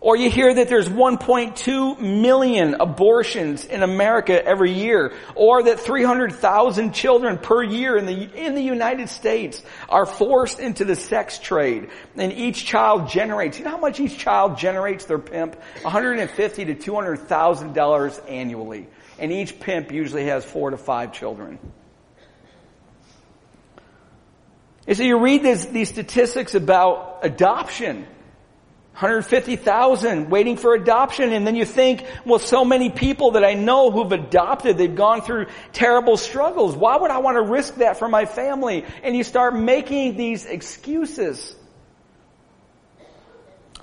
Or 0.00 0.14
you 0.16 0.30
hear 0.30 0.52
that 0.52 0.68
there's 0.68 0.88
1.2 0.88 2.00
million 2.00 2.74
abortions 2.80 3.64
in 3.64 3.82
America 3.82 4.44
every 4.44 4.72
year. 4.72 5.14
Or 5.34 5.62
that 5.62 5.80
300,000 5.80 6.92
children 6.92 7.38
per 7.38 7.62
year 7.62 7.96
in 7.96 8.04
the, 8.04 8.12
in 8.12 8.54
the 8.54 8.62
United 8.62 9.08
States 9.08 9.62
are 9.88 10.04
forced 10.04 10.60
into 10.60 10.84
the 10.84 10.96
sex 10.96 11.38
trade. 11.38 11.88
And 12.14 12.32
each 12.32 12.66
child 12.66 13.08
generates, 13.08 13.58
you 13.58 13.64
know 13.64 13.70
how 13.70 13.78
much 13.78 13.98
each 13.98 14.18
child 14.18 14.58
generates 14.58 15.06
their 15.06 15.18
pimp? 15.18 15.56
150 15.82 16.64
to 16.66 16.74
$200,000 16.74 18.30
annually. 18.30 18.86
And 19.18 19.32
each 19.32 19.58
pimp 19.58 19.92
usually 19.92 20.26
has 20.26 20.44
four 20.44 20.70
to 20.70 20.76
five 20.76 21.14
children. 21.14 21.58
And 24.86 24.96
so 24.96 25.02
you 25.02 25.18
read 25.18 25.42
this, 25.42 25.64
these 25.64 25.88
statistics 25.88 26.54
about 26.54 27.20
adoption 27.22 28.06
150,000 28.96 30.30
waiting 30.30 30.56
for 30.56 30.72
adoption. 30.72 31.30
And 31.34 31.46
then 31.46 31.54
you 31.54 31.66
think, 31.66 32.06
well, 32.24 32.38
so 32.38 32.64
many 32.64 32.88
people 32.88 33.32
that 33.32 33.44
I 33.44 33.52
know 33.52 33.90
who've 33.90 34.10
adopted, 34.10 34.78
they've 34.78 34.94
gone 34.94 35.20
through 35.20 35.48
terrible 35.74 36.16
struggles. 36.16 36.74
Why 36.74 36.96
would 36.96 37.10
I 37.10 37.18
want 37.18 37.36
to 37.36 37.42
risk 37.42 37.74
that 37.74 37.98
for 37.98 38.08
my 38.08 38.24
family? 38.24 38.86
And 39.02 39.14
you 39.14 39.22
start 39.22 39.54
making 39.54 40.16
these 40.16 40.46
excuses. 40.46 41.54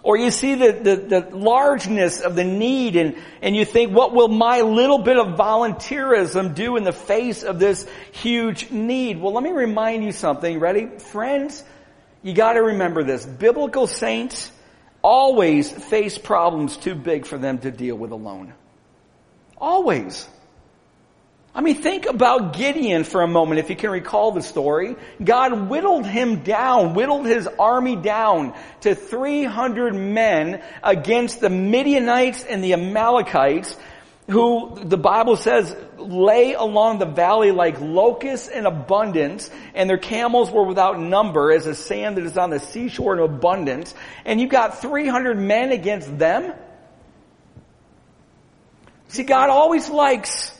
Or 0.02 0.18
you 0.18 0.32
see 0.32 0.56
the, 0.56 0.72
the, 0.72 0.96
the 0.96 1.38
largeness 1.38 2.22
of 2.22 2.36
the 2.36 2.44
need 2.44 2.96
and, 2.96 3.16
and 3.44 3.56
you 3.56 3.66
think, 3.66 3.96
what 3.96 4.14
will 4.16 4.30
my 4.30 4.62
little 4.62 4.98
bit 4.98 5.20
of 5.20 5.38
volunteerism 5.38 6.56
do 6.56 6.76
in 6.76 6.86
the 6.86 6.92
face 6.92 7.44
of 7.44 7.60
this 7.60 7.86
huge 8.14 8.72
need? 8.72 9.22
Well, 9.22 9.32
let 9.32 9.44
me 9.44 9.52
remind 9.52 10.04
you 10.04 10.12
something. 10.12 10.60
Ready? 10.60 10.88
Friends, 10.88 11.64
you 12.24 12.34
gotta 12.34 12.64
remember 12.64 13.04
this. 13.04 13.28
Biblical 13.28 13.86
saints, 13.86 14.52
always 15.04 15.72
face 15.72 16.18
problems 16.18 16.78
too 16.78 16.96
big 16.96 17.26
for 17.28 17.38
them 17.38 17.60
to 17.60 17.70
deal 17.70 17.96
with 17.96 18.12
alone. 18.12 18.54
Always. 19.58 20.28
I 21.56 21.62
mean, 21.62 21.76
think 21.76 22.08
about 22.08 22.58
Gideon 22.58 23.04
for 23.04 23.22
a 23.22 23.28
moment, 23.28 23.60
if 23.60 23.70
you 23.70 23.76
can 23.76 23.92
recall 23.92 24.32
the 24.32 24.42
story. 24.42 24.96
God 25.24 25.70
whittled 25.70 26.08
him 26.08 26.42
down, 26.42 26.96
whittled 26.96 27.28
his 27.28 27.46
army 27.46 27.96
down 27.96 28.56
to 28.82 28.96
300 28.96 29.94
men 29.94 30.64
against 30.82 31.42
the 31.42 31.52
Midianites 31.52 32.44
and 32.44 32.64
the 32.64 32.74
Amalekites 32.74 33.78
who 34.30 34.80
the 34.82 34.98
Bible 34.98 35.36
says 35.36 35.76
lay 35.98 36.54
along 36.54 37.00
the 37.00 37.06
valley 37.06 37.52
like 37.52 37.80
locusts 37.82 38.48
in 38.48 38.66
abundance, 38.66 39.50
and 39.74 39.90
their 39.90 39.98
camels 39.98 40.50
were 40.50 40.64
without 40.64 41.00
number 41.00 41.52
as 41.52 41.66
the 41.66 41.76
sand 41.76 42.18
that 42.18 42.26
is 42.26 42.38
on 42.38 42.50
the 42.50 42.60
seashore 42.60 43.14
in 43.14 43.20
abundance, 43.20 43.94
and 44.26 44.40
you've 44.40 44.50
got 44.50 44.82
300 44.82 45.38
men 45.38 45.72
against 45.72 46.18
them? 46.18 46.54
See, 49.10 49.24
God 49.24 49.50
always 49.50 49.90
likes 49.90 50.58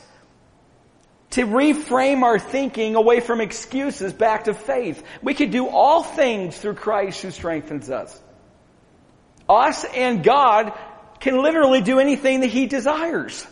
to 1.32 1.48
reframe 1.48 2.22
our 2.22 2.38
thinking 2.38 2.96
away 2.96 3.20
from 3.20 3.42
excuses 3.42 4.14
back 4.14 4.44
to 4.44 4.54
faith. 4.54 5.04
We 5.24 5.34
can 5.34 5.50
do 5.50 5.68
all 5.68 6.04
things 6.04 6.56
through 6.58 6.76
Christ 6.76 7.22
who 7.22 7.32
strengthens 7.32 7.90
us. 7.90 8.22
Us 9.50 9.84
and 9.84 10.24
God 10.24 10.74
can 11.20 11.42
literally 11.42 11.82
do 11.82 12.00
anything 12.00 12.42
that 12.42 12.52
He 12.52 12.68
desires. 12.68 13.48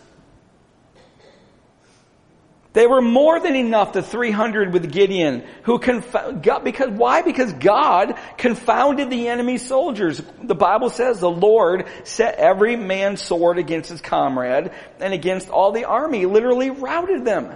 They 2.73 2.87
were 2.87 3.01
more 3.01 3.39
than 3.39 3.55
enough, 3.55 3.91
the 3.91 4.01
300 4.01 4.71
with 4.71 4.91
Gideon, 4.91 5.43
who 5.63 5.77
conf- 5.77 6.15
because, 6.63 6.89
why? 6.89 7.21
Because 7.21 7.51
God 7.51 8.17
confounded 8.37 9.09
the 9.09 9.27
enemy 9.27 9.57
soldiers. 9.57 10.21
The 10.41 10.55
Bible 10.55 10.89
says 10.89 11.19
the 11.19 11.29
Lord 11.29 11.85
set 12.05 12.35
every 12.35 12.77
man's 12.77 13.21
sword 13.21 13.57
against 13.57 13.89
his 13.89 13.99
comrade 13.99 14.71
and 15.01 15.13
against 15.13 15.49
all 15.49 15.73
the 15.73 15.83
army, 15.83 16.25
literally 16.25 16.69
routed 16.69 17.25
them. 17.25 17.53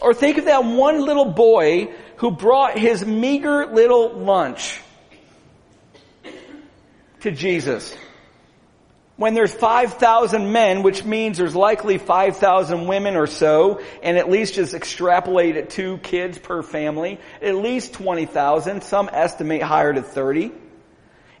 Or 0.00 0.14
think 0.14 0.38
of 0.38 0.44
that 0.44 0.64
one 0.64 1.04
little 1.04 1.32
boy 1.32 1.92
who 2.18 2.30
brought 2.30 2.78
his 2.78 3.04
meager 3.04 3.66
little 3.66 4.12
lunch 4.12 4.80
to 7.20 7.32
Jesus 7.32 7.96
when 9.16 9.32
there's 9.32 9.52
5,000 9.52 10.52
men, 10.52 10.82
which 10.82 11.04
means 11.04 11.38
there's 11.38 11.56
likely 11.56 11.96
5,000 11.96 12.86
women 12.86 13.16
or 13.16 13.26
so, 13.26 13.80
and 14.02 14.18
at 14.18 14.30
least 14.30 14.54
just 14.54 14.74
extrapolate 14.74 15.56
at 15.56 15.70
two 15.70 15.98
kids 15.98 16.38
per 16.38 16.62
family, 16.62 17.18
at 17.40 17.54
least 17.54 17.94
20,000, 17.94 18.82
some 18.82 19.08
estimate 19.10 19.62
higher 19.62 19.92
to 19.92 20.02
30. 20.02 20.52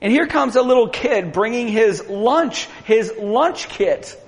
And 0.00 0.12
here 0.12 0.26
comes 0.26 0.56
a 0.56 0.62
little 0.62 0.88
kid 0.88 1.32
bringing 1.32 1.68
his 1.68 2.08
lunch, 2.08 2.66
his 2.84 3.12
lunch 3.18 3.68
kit. 3.68 4.22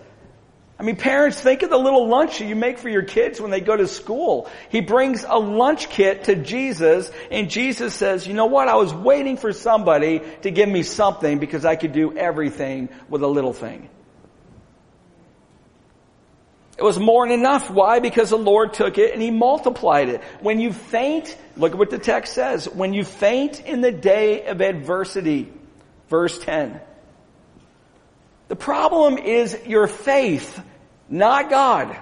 I 0.81 0.85
mean, 0.85 0.95
parents, 0.95 1.41
think 1.41 1.63
of 1.63 1.71
the 1.71 1.79
little 1.79 2.07
lunch 2.07 2.41
you 2.41 2.55
make 2.55 2.79
for 2.79 2.89
your 2.89 3.03
kids 3.03 3.41
when 3.41 3.51
they 3.51 3.61
go 3.61 3.77
to 3.77 3.89
school. 3.89 4.49
He 4.69 4.81
brings 4.81 5.25
a 5.27 5.37
lunch 5.37 5.89
kit 5.89 6.25
to 6.25 6.37
Jesus, 6.37 7.11
and 7.33 7.51
Jesus 7.51 7.95
says, 7.95 8.29
you 8.29 8.35
know 8.35 8.47
what? 8.47 8.69
I 8.69 8.77
was 8.77 8.95
waiting 8.95 9.37
for 9.37 9.53
somebody 9.53 10.23
to 10.43 10.53
give 10.53 10.69
me 10.69 10.85
something 10.85 11.41
because 11.41 11.65
I 11.65 11.75
could 11.75 11.93
do 11.93 12.17
everything 12.17 12.91
with 13.09 13.23
a 13.23 13.27
little 13.27 13.53
thing. 13.53 13.89
It 16.79 16.85
was 16.85 16.97
more 16.97 17.27
than 17.27 17.41
enough. 17.41 17.69
Why? 17.71 17.99
Because 17.99 18.31
the 18.31 18.39
Lord 18.39 18.73
took 18.73 18.99
it 18.99 19.13
and 19.13 19.21
He 19.21 19.33
multiplied 19.33 20.09
it. 20.11 20.23
When 20.41 20.61
you 20.61 20.73
faint, 20.73 21.37
look 21.57 21.73
at 21.73 21.79
what 21.79 21.91
the 21.91 21.99
text 21.99 22.35
says. 22.35 22.69
When 22.69 22.95
you 22.95 23.03
faint 23.03 23.67
in 23.67 23.81
the 23.81 23.91
day 23.91 24.47
of 24.47 24.61
adversity, 24.61 25.53
verse 26.09 26.39
10, 26.39 26.81
the 28.47 28.55
problem 28.55 29.19
is 29.19 29.59
your 29.67 29.89
faith, 29.89 30.63
not 31.09 31.51
God. 31.51 31.97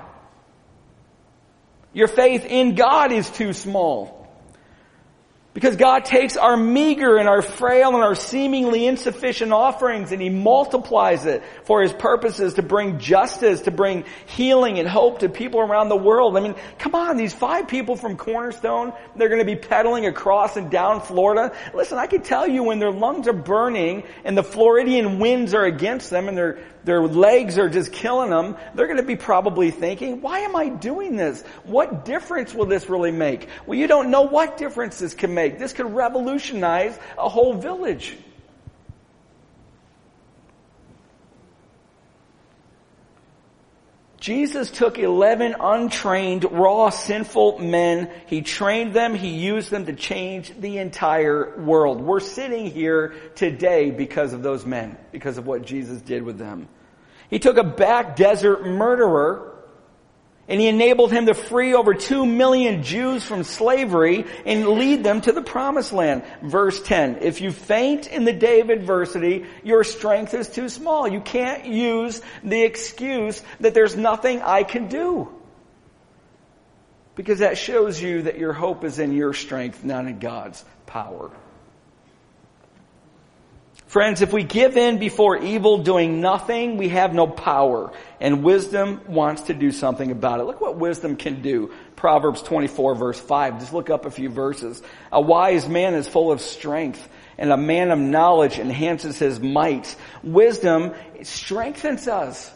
Your 1.92 2.08
faith 2.08 2.44
in 2.44 2.74
God 2.74 3.12
is 3.12 3.28
too 3.30 3.52
small. 3.52 4.16
Because 5.54 5.76
God 5.76 6.04
takes 6.04 6.36
our 6.36 6.54
meager 6.54 7.16
and 7.16 7.26
our 7.26 7.40
frail 7.40 7.94
and 7.94 8.04
our 8.04 8.14
seemingly 8.14 8.86
insufficient 8.86 9.52
offerings 9.52 10.12
and 10.12 10.20
He 10.20 10.28
multiplies 10.28 11.24
it 11.24 11.42
for 11.66 11.82
His 11.82 11.92
purposes 11.92 12.54
to 12.54 12.62
bring 12.62 12.98
justice, 12.98 13.62
to 13.62 13.70
bring 13.70 14.04
healing 14.26 14.78
and 14.78 14.88
hope 14.88 15.18
to 15.18 15.28
people 15.28 15.60
around 15.60 15.88
the 15.88 15.96
world. 15.96 16.36
I 16.36 16.40
mean, 16.40 16.54
come 16.78 16.94
on, 16.94 17.16
these 17.16 17.34
five 17.34 17.68
people 17.68 17.96
from 17.96 18.16
Cornerstone, 18.16 18.92
they're 19.16 19.28
going 19.28 19.40
to 19.40 19.44
be 19.44 19.56
pedaling 19.56 20.06
across 20.06 20.56
and 20.56 20.70
down 20.70 21.00
Florida. 21.00 21.54
Listen, 21.74 21.98
I 21.98 22.06
can 22.06 22.22
tell 22.22 22.46
you 22.46 22.62
when 22.62 22.78
their 22.78 22.92
lungs 22.92 23.28
are 23.28 23.32
burning 23.32 24.04
and 24.24 24.38
the 24.38 24.44
Floridian 24.44 25.18
winds 25.18 25.52
are 25.54 25.64
against 25.64 26.10
them 26.10 26.28
and 26.28 26.38
they're 26.38 26.58
their 26.86 27.02
legs 27.02 27.58
are 27.58 27.68
just 27.68 27.92
killing 27.92 28.30
them, 28.30 28.56
they're 28.74 28.86
going 28.86 28.98
to 28.98 29.02
be 29.02 29.16
probably 29.16 29.72
thinking, 29.72 30.20
why 30.20 30.40
am 30.40 30.54
I 30.54 30.68
doing 30.68 31.16
this? 31.16 31.42
What 31.64 32.04
difference 32.04 32.54
will 32.54 32.66
this 32.66 32.88
really 32.88 33.10
make? 33.10 33.48
Well, 33.66 33.76
you 33.76 33.88
don't 33.88 34.08
know 34.12 34.22
what 34.22 34.56
difference 34.56 35.00
this 35.00 35.12
can 35.12 35.34
make. 35.34 35.58
This 35.58 35.72
could 35.72 35.92
revolutionize 35.92 36.96
a 37.18 37.28
whole 37.28 37.54
village. 37.54 38.16
Jesus 44.26 44.72
took 44.72 44.98
11 44.98 45.54
untrained, 45.60 46.50
raw, 46.50 46.90
sinful 46.90 47.60
men. 47.60 48.10
He 48.26 48.42
trained 48.42 48.92
them. 48.92 49.14
He 49.14 49.28
used 49.28 49.70
them 49.70 49.86
to 49.86 49.92
change 49.92 50.52
the 50.58 50.78
entire 50.78 51.56
world. 51.60 52.00
We're 52.00 52.18
sitting 52.18 52.68
here 52.68 53.14
today 53.36 53.92
because 53.92 54.32
of 54.32 54.42
those 54.42 54.66
men, 54.66 54.98
because 55.12 55.38
of 55.38 55.46
what 55.46 55.64
Jesus 55.64 56.02
did 56.02 56.24
with 56.24 56.38
them. 56.38 56.66
He 57.30 57.38
took 57.38 57.56
a 57.56 57.62
back 57.62 58.16
desert 58.16 58.66
murderer 58.66 59.55
and 60.48 60.60
he 60.60 60.68
enabled 60.68 61.10
him 61.10 61.26
to 61.26 61.34
free 61.34 61.74
over 61.74 61.92
two 61.92 62.24
million 62.24 62.82
Jews 62.82 63.24
from 63.24 63.42
slavery 63.42 64.26
and 64.44 64.68
lead 64.68 65.02
them 65.02 65.20
to 65.22 65.32
the 65.32 65.42
promised 65.42 65.92
land. 65.92 66.22
Verse 66.42 66.80
10. 66.82 67.18
If 67.22 67.40
you 67.40 67.50
faint 67.50 68.06
in 68.06 68.24
the 68.24 68.32
day 68.32 68.60
of 68.60 68.70
adversity, 68.70 69.46
your 69.64 69.82
strength 69.82 70.34
is 70.34 70.48
too 70.48 70.68
small. 70.68 71.08
You 71.08 71.20
can't 71.20 71.66
use 71.66 72.22
the 72.44 72.62
excuse 72.62 73.42
that 73.60 73.74
there's 73.74 73.96
nothing 73.96 74.40
I 74.40 74.62
can 74.62 74.86
do. 74.86 75.28
Because 77.16 77.40
that 77.40 77.58
shows 77.58 78.00
you 78.00 78.22
that 78.22 78.38
your 78.38 78.52
hope 78.52 78.84
is 78.84 78.98
in 78.98 79.12
your 79.12 79.32
strength, 79.32 79.84
not 79.84 80.06
in 80.06 80.20
God's 80.20 80.64
power. 80.86 81.32
Friends, 83.86 84.20
if 84.20 84.32
we 84.32 84.42
give 84.42 84.76
in 84.76 84.98
before 84.98 85.36
evil 85.36 85.78
doing 85.78 86.20
nothing, 86.20 86.76
we 86.76 86.88
have 86.88 87.14
no 87.14 87.28
power. 87.28 87.92
And 88.20 88.42
wisdom 88.42 89.00
wants 89.06 89.42
to 89.42 89.54
do 89.54 89.70
something 89.70 90.10
about 90.10 90.40
it. 90.40 90.44
Look 90.44 90.60
what 90.60 90.76
wisdom 90.76 91.14
can 91.14 91.40
do. 91.40 91.72
Proverbs 91.94 92.42
24 92.42 92.96
verse 92.96 93.20
5. 93.20 93.60
Just 93.60 93.72
look 93.72 93.88
up 93.88 94.04
a 94.04 94.10
few 94.10 94.28
verses. 94.28 94.82
A 95.12 95.20
wise 95.20 95.68
man 95.68 95.94
is 95.94 96.08
full 96.08 96.32
of 96.32 96.40
strength 96.40 97.08
and 97.38 97.52
a 97.52 97.56
man 97.56 97.92
of 97.92 97.98
knowledge 97.98 98.58
enhances 98.58 99.18
his 99.18 99.38
might. 99.38 99.94
Wisdom 100.24 100.92
strengthens 101.22 102.08
us. 102.08 102.52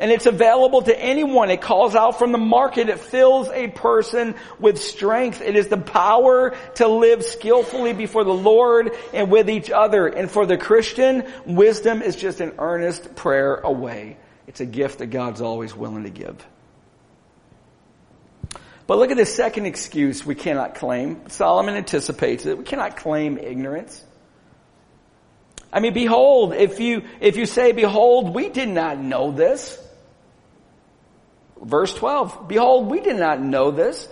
And 0.00 0.10
it's 0.10 0.24
available 0.24 0.80
to 0.80 0.98
anyone. 0.98 1.50
It 1.50 1.60
calls 1.60 1.94
out 1.94 2.18
from 2.18 2.32
the 2.32 2.38
market. 2.38 2.88
It 2.88 2.98
fills 2.98 3.50
a 3.50 3.68
person 3.68 4.34
with 4.58 4.80
strength. 4.80 5.42
It 5.42 5.56
is 5.56 5.68
the 5.68 5.76
power 5.76 6.56
to 6.76 6.88
live 6.88 7.22
skillfully 7.22 7.92
before 7.92 8.24
the 8.24 8.32
Lord 8.32 8.92
and 9.12 9.30
with 9.30 9.50
each 9.50 9.70
other. 9.70 10.06
And 10.06 10.30
for 10.30 10.46
the 10.46 10.56
Christian, 10.56 11.30
wisdom 11.44 12.00
is 12.00 12.16
just 12.16 12.40
an 12.40 12.54
earnest 12.58 13.14
prayer 13.14 13.56
away. 13.56 14.16
It's 14.46 14.60
a 14.60 14.66
gift 14.66 15.00
that 15.00 15.08
God's 15.08 15.42
always 15.42 15.76
willing 15.76 16.04
to 16.04 16.10
give. 16.10 16.44
But 18.86 18.98
look 18.98 19.10
at 19.10 19.18
the 19.18 19.26
second 19.26 19.66
excuse 19.66 20.24
we 20.24 20.34
cannot 20.34 20.76
claim. 20.76 21.28
Solomon 21.28 21.76
anticipates 21.76 22.46
it. 22.46 22.56
We 22.56 22.64
cannot 22.64 22.96
claim 22.96 23.36
ignorance. 23.36 24.02
I 25.70 25.80
mean, 25.80 25.92
behold, 25.92 26.54
if 26.54 26.80
you, 26.80 27.02
if 27.20 27.36
you 27.36 27.44
say, 27.44 27.72
behold, 27.72 28.34
we 28.34 28.48
did 28.48 28.70
not 28.70 28.98
know 28.98 29.30
this. 29.30 29.78
Verse 31.62 31.94
12, 31.94 32.48
behold, 32.48 32.90
we 32.90 33.00
did 33.00 33.16
not 33.16 33.40
know 33.40 33.70
this. 33.70 34.08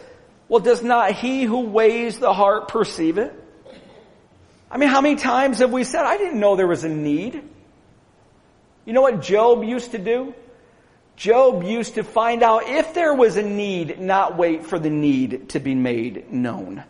Well, 0.49 0.61
does 0.61 0.83
not 0.83 1.13
he 1.13 1.45
who 1.45 1.61
weighs 1.61 2.19
the 2.19 2.33
heart 2.33 2.69
perceive 2.69 3.19
it? 3.19 3.33
I 4.71 4.77
mean, 4.77 4.91
how 4.91 5.01
many 5.01 5.17
times 5.17 5.61
have 5.61 5.73
we 5.73 5.85
said, 5.85 6.05
I 6.05 6.19
didn't 6.19 6.41
know 6.41 6.57
there 6.57 6.67
was 6.67 6.85
a 6.85 6.89
need? 6.89 7.43
You 8.85 8.93
know 8.93 9.03
what 9.03 9.23
Job 9.23 9.65
used 9.65 9.93
to 9.93 9.99
do? 9.99 10.35
Job 11.17 11.65
used 11.65 11.95
to 11.95 12.05
find 12.05 12.43
out 12.43 12.69
if 12.69 12.95
there 12.95 13.13
was 13.13 13.37
a 13.37 13.43
need, 13.43 13.99
not 13.99 14.37
wait 14.37 14.67
for 14.67 14.79
the 14.79 14.91
need 14.91 15.51
to 15.51 15.61
be 15.61 15.75
made 15.75 16.33
known. 16.33 16.85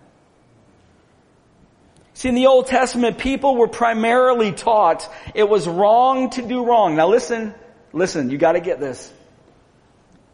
See, 2.14 2.28
in 2.28 2.34
the 2.34 2.46
Old 2.46 2.66
Testament, 2.66 3.18
people 3.18 3.56
were 3.56 3.68
primarily 3.68 4.52
taught 4.52 5.08
it 5.34 5.48
was 5.48 5.68
wrong 5.68 6.30
to 6.30 6.42
do 6.42 6.64
wrong. 6.64 6.96
Now 6.96 7.08
listen, 7.08 7.54
listen, 7.92 8.28
you 8.30 8.38
gotta 8.38 8.60
get 8.60 8.80
this. 8.80 9.12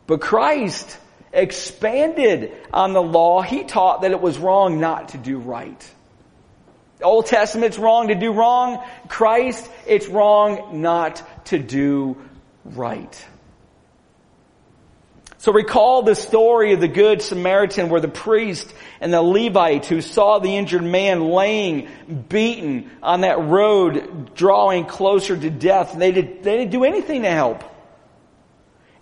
But 0.06 0.20
Christ 0.20 0.98
expanded 1.32 2.52
on 2.72 2.92
the 2.92 3.02
law. 3.02 3.42
He 3.42 3.64
taught 3.64 4.02
that 4.02 4.10
it 4.10 4.20
was 4.20 4.38
wrong 4.38 4.80
not 4.80 5.10
to 5.10 5.18
do 5.18 5.38
right. 5.38 5.90
The 6.98 7.04
Old 7.04 7.26
Testament's 7.26 7.78
wrong 7.78 8.08
to 8.08 8.14
do 8.14 8.32
wrong. 8.32 8.82
Christ, 9.08 9.68
it's 9.86 10.08
wrong 10.08 10.80
not 10.80 11.22
to 11.46 11.58
do 11.58 12.16
right. 12.64 13.26
So 15.38 15.52
recall 15.52 16.00
the 16.00 16.14
story 16.14 16.72
of 16.72 16.80
the 16.80 16.88
Good 16.88 17.20
Samaritan 17.20 17.90
where 17.90 18.00
the 18.00 18.08
priest 18.08 18.72
and 18.98 19.12
the 19.12 19.20
Levite 19.20 19.84
who 19.84 20.00
saw 20.00 20.38
the 20.38 20.56
injured 20.56 20.82
man 20.82 21.20
laying, 21.20 21.88
beaten 22.30 22.90
on 23.02 23.20
that 23.22 23.38
road, 23.40 24.34
drawing 24.34 24.86
closer 24.86 25.36
to 25.36 25.50
death. 25.50 25.94
They, 25.98 26.12
did, 26.12 26.42
they 26.42 26.56
didn't 26.56 26.70
do 26.70 26.84
anything 26.84 27.22
to 27.22 27.30
help. 27.30 27.62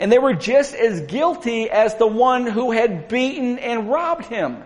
And 0.03 0.11
they 0.11 0.19
were 0.19 0.35
just 0.35 0.75
as 0.75 1.03
guilty 1.03 1.71
as 1.71 1.95
the 1.95 2.09
one 2.09 2.49
who 2.49 2.73
had 2.73 3.07
beaten 3.07 3.61
and 3.61 3.89
robbed 3.89 4.25
him. 4.25 4.65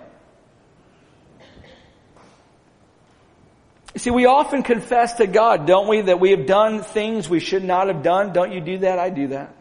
See, 3.96 4.08
we 4.08 4.24
often 4.24 4.62
confess 4.62 5.16
to 5.16 5.26
God, 5.26 5.66
don't 5.66 5.88
we, 5.88 6.00
that 6.00 6.20
we 6.20 6.30
have 6.30 6.46
done 6.46 6.80
things 6.80 7.28
we 7.28 7.40
should 7.40 7.64
not 7.64 7.88
have 7.88 8.02
done. 8.02 8.32
Don't 8.32 8.50
you 8.50 8.62
do 8.62 8.78
that? 8.78 8.98
I 8.98 9.10
do 9.10 9.26
that. 9.28 9.54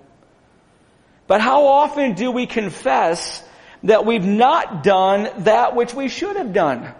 But 1.27 1.41
how 1.41 1.67
often 1.67 2.13
do 2.13 2.31
we 2.31 2.45
confess 2.45 3.43
that 3.83 4.05
we've 4.05 4.23
not 4.25 4.81
done 4.81 5.29
that 5.39 5.75
which 5.75 5.93
we 5.93 6.07
should 6.07 6.37
have 6.37 6.53
done? 6.53 6.95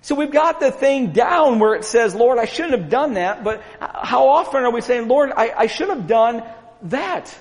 So 0.00 0.14
we've 0.14 0.30
got 0.30 0.60
the 0.60 0.70
thing 0.70 1.10
down 1.10 1.58
where 1.58 1.74
it 1.74 1.84
says, 1.84 2.14
Lord, 2.14 2.38
I 2.38 2.44
shouldn't 2.44 2.78
have 2.78 2.88
done 2.88 3.14
that, 3.14 3.42
but 3.42 3.64
how 3.80 4.28
often 4.28 4.62
are 4.62 4.70
we 4.70 4.80
saying, 4.80 5.08
Lord, 5.08 5.32
I, 5.36 5.52
I 5.56 5.66
should 5.66 5.88
have 5.88 6.06
done 6.06 6.44
that? 6.82 7.36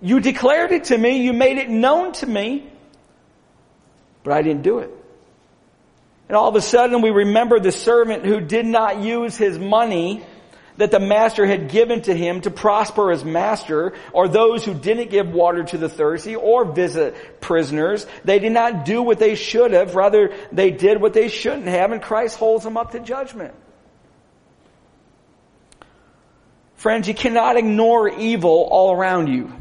You 0.00 0.20
declared 0.20 0.72
it 0.72 0.84
to 0.84 0.96
me. 0.96 1.22
You 1.22 1.32
made 1.32 1.58
it 1.58 1.68
known 1.68 2.12
to 2.14 2.26
me. 2.26 2.66
But 4.22 4.32
I 4.32 4.42
didn't 4.42 4.62
do 4.62 4.78
it. 4.78 4.90
And 6.28 6.36
all 6.36 6.48
of 6.48 6.54
a 6.54 6.60
sudden 6.60 7.02
we 7.02 7.10
remember 7.10 7.58
the 7.58 7.72
servant 7.72 8.24
who 8.24 8.40
did 8.40 8.64
not 8.64 9.00
use 9.00 9.36
his 9.36 9.58
money 9.58 10.22
that 10.76 10.90
the 10.90 11.00
master 11.00 11.44
had 11.44 11.68
given 11.68 12.00
to 12.02 12.14
him 12.14 12.40
to 12.40 12.50
prosper 12.50 13.10
as 13.10 13.22
master, 13.24 13.92
or 14.12 14.28
those 14.28 14.64
who 14.64 14.72
didn't 14.72 15.10
give 15.10 15.30
water 15.30 15.62
to 15.62 15.76
the 15.76 15.88
thirsty 15.88 16.36
or 16.36 16.64
visit 16.64 17.40
prisoners. 17.40 18.06
They 18.24 18.38
did 18.38 18.52
not 18.52 18.86
do 18.86 19.02
what 19.02 19.18
they 19.18 19.34
should 19.34 19.72
have. 19.72 19.94
Rather, 19.94 20.32
they 20.52 20.70
did 20.70 21.00
what 21.00 21.12
they 21.12 21.28
shouldn't 21.28 21.66
have, 21.66 21.92
and 21.92 22.00
Christ 22.00 22.38
holds 22.38 22.64
them 22.64 22.78
up 22.78 22.92
to 22.92 23.00
judgment. 23.00 23.54
Friends, 26.76 27.08
you 27.08 27.14
cannot 27.14 27.58
ignore 27.58 28.08
evil 28.08 28.66
all 28.70 28.92
around 28.92 29.26
you 29.26 29.52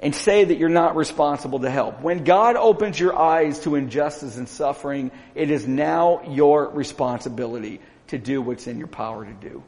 and 0.00 0.14
say 0.14 0.44
that 0.44 0.56
you're 0.56 0.68
not 0.68 0.96
responsible 0.96 1.60
to 1.60 1.70
help. 1.70 2.00
When 2.00 2.24
God 2.24 2.56
opens 2.56 2.98
your 2.98 3.16
eyes 3.18 3.60
to 3.60 3.74
injustice 3.74 4.36
and 4.36 4.48
suffering, 4.48 5.10
it 5.34 5.50
is 5.50 5.66
now 5.66 6.22
your 6.28 6.68
responsibility 6.70 7.80
to 8.08 8.18
do 8.18 8.40
what's 8.40 8.66
in 8.66 8.78
your 8.78 8.88
power 8.88 9.24
to 9.24 9.32
do. 9.32 9.62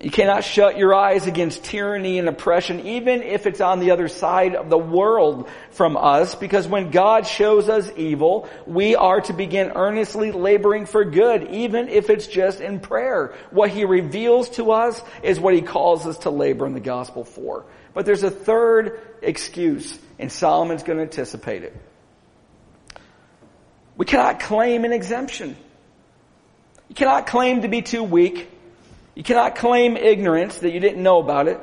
You 0.00 0.10
cannot 0.10 0.42
shut 0.42 0.78
your 0.78 0.94
eyes 0.94 1.28
against 1.28 1.62
tyranny 1.62 2.18
and 2.18 2.28
oppression, 2.28 2.80
even 2.86 3.22
if 3.22 3.46
it's 3.46 3.60
on 3.60 3.78
the 3.78 3.92
other 3.92 4.08
side 4.08 4.56
of 4.56 4.68
the 4.68 4.78
world 4.78 5.48
from 5.70 5.96
us, 5.96 6.34
because 6.34 6.66
when 6.66 6.90
God 6.90 7.24
shows 7.24 7.68
us 7.68 7.88
evil, 7.96 8.48
we 8.66 8.96
are 8.96 9.20
to 9.20 9.32
begin 9.32 9.70
earnestly 9.76 10.32
laboring 10.32 10.86
for 10.86 11.04
good, 11.04 11.52
even 11.52 11.88
if 11.88 12.10
it's 12.10 12.26
just 12.26 12.60
in 12.60 12.80
prayer. 12.80 13.34
What 13.50 13.70
He 13.70 13.84
reveals 13.84 14.48
to 14.50 14.72
us 14.72 15.00
is 15.22 15.38
what 15.38 15.54
He 15.54 15.62
calls 15.62 16.04
us 16.04 16.18
to 16.18 16.30
labor 16.30 16.66
in 16.66 16.74
the 16.74 16.80
gospel 16.80 17.22
for. 17.22 17.64
But 17.94 18.06
there's 18.06 18.22
a 18.22 18.30
third 18.30 19.00
excuse, 19.20 19.98
and 20.18 20.30
Solomon's 20.30 20.82
going 20.82 20.98
to 20.98 21.02
anticipate 21.02 21.62
it. 21.62 21.76
We 23.96 24.06
cannot 24.06 24.40
claim 24.40 24.84
an 24.84 24.92
exemption. 24.92 25.56
You 26.88 26.94
cannot 26.94 27.26
claim 27.26 27.62
to 27.62 27.68
be 27.68 27.82
too 27.82 28.02
weak. 28.02 28.48
You 29.14 29.22
cannot 29.22 29.56
claim 29.56 29.96
ignorance 29.96 30.58
that 30.58 30.72
you 30.72 30.80
didn't 30.80 31.02
know 31.02 31.18
about 31.18 31.48
it. 31.48 31.60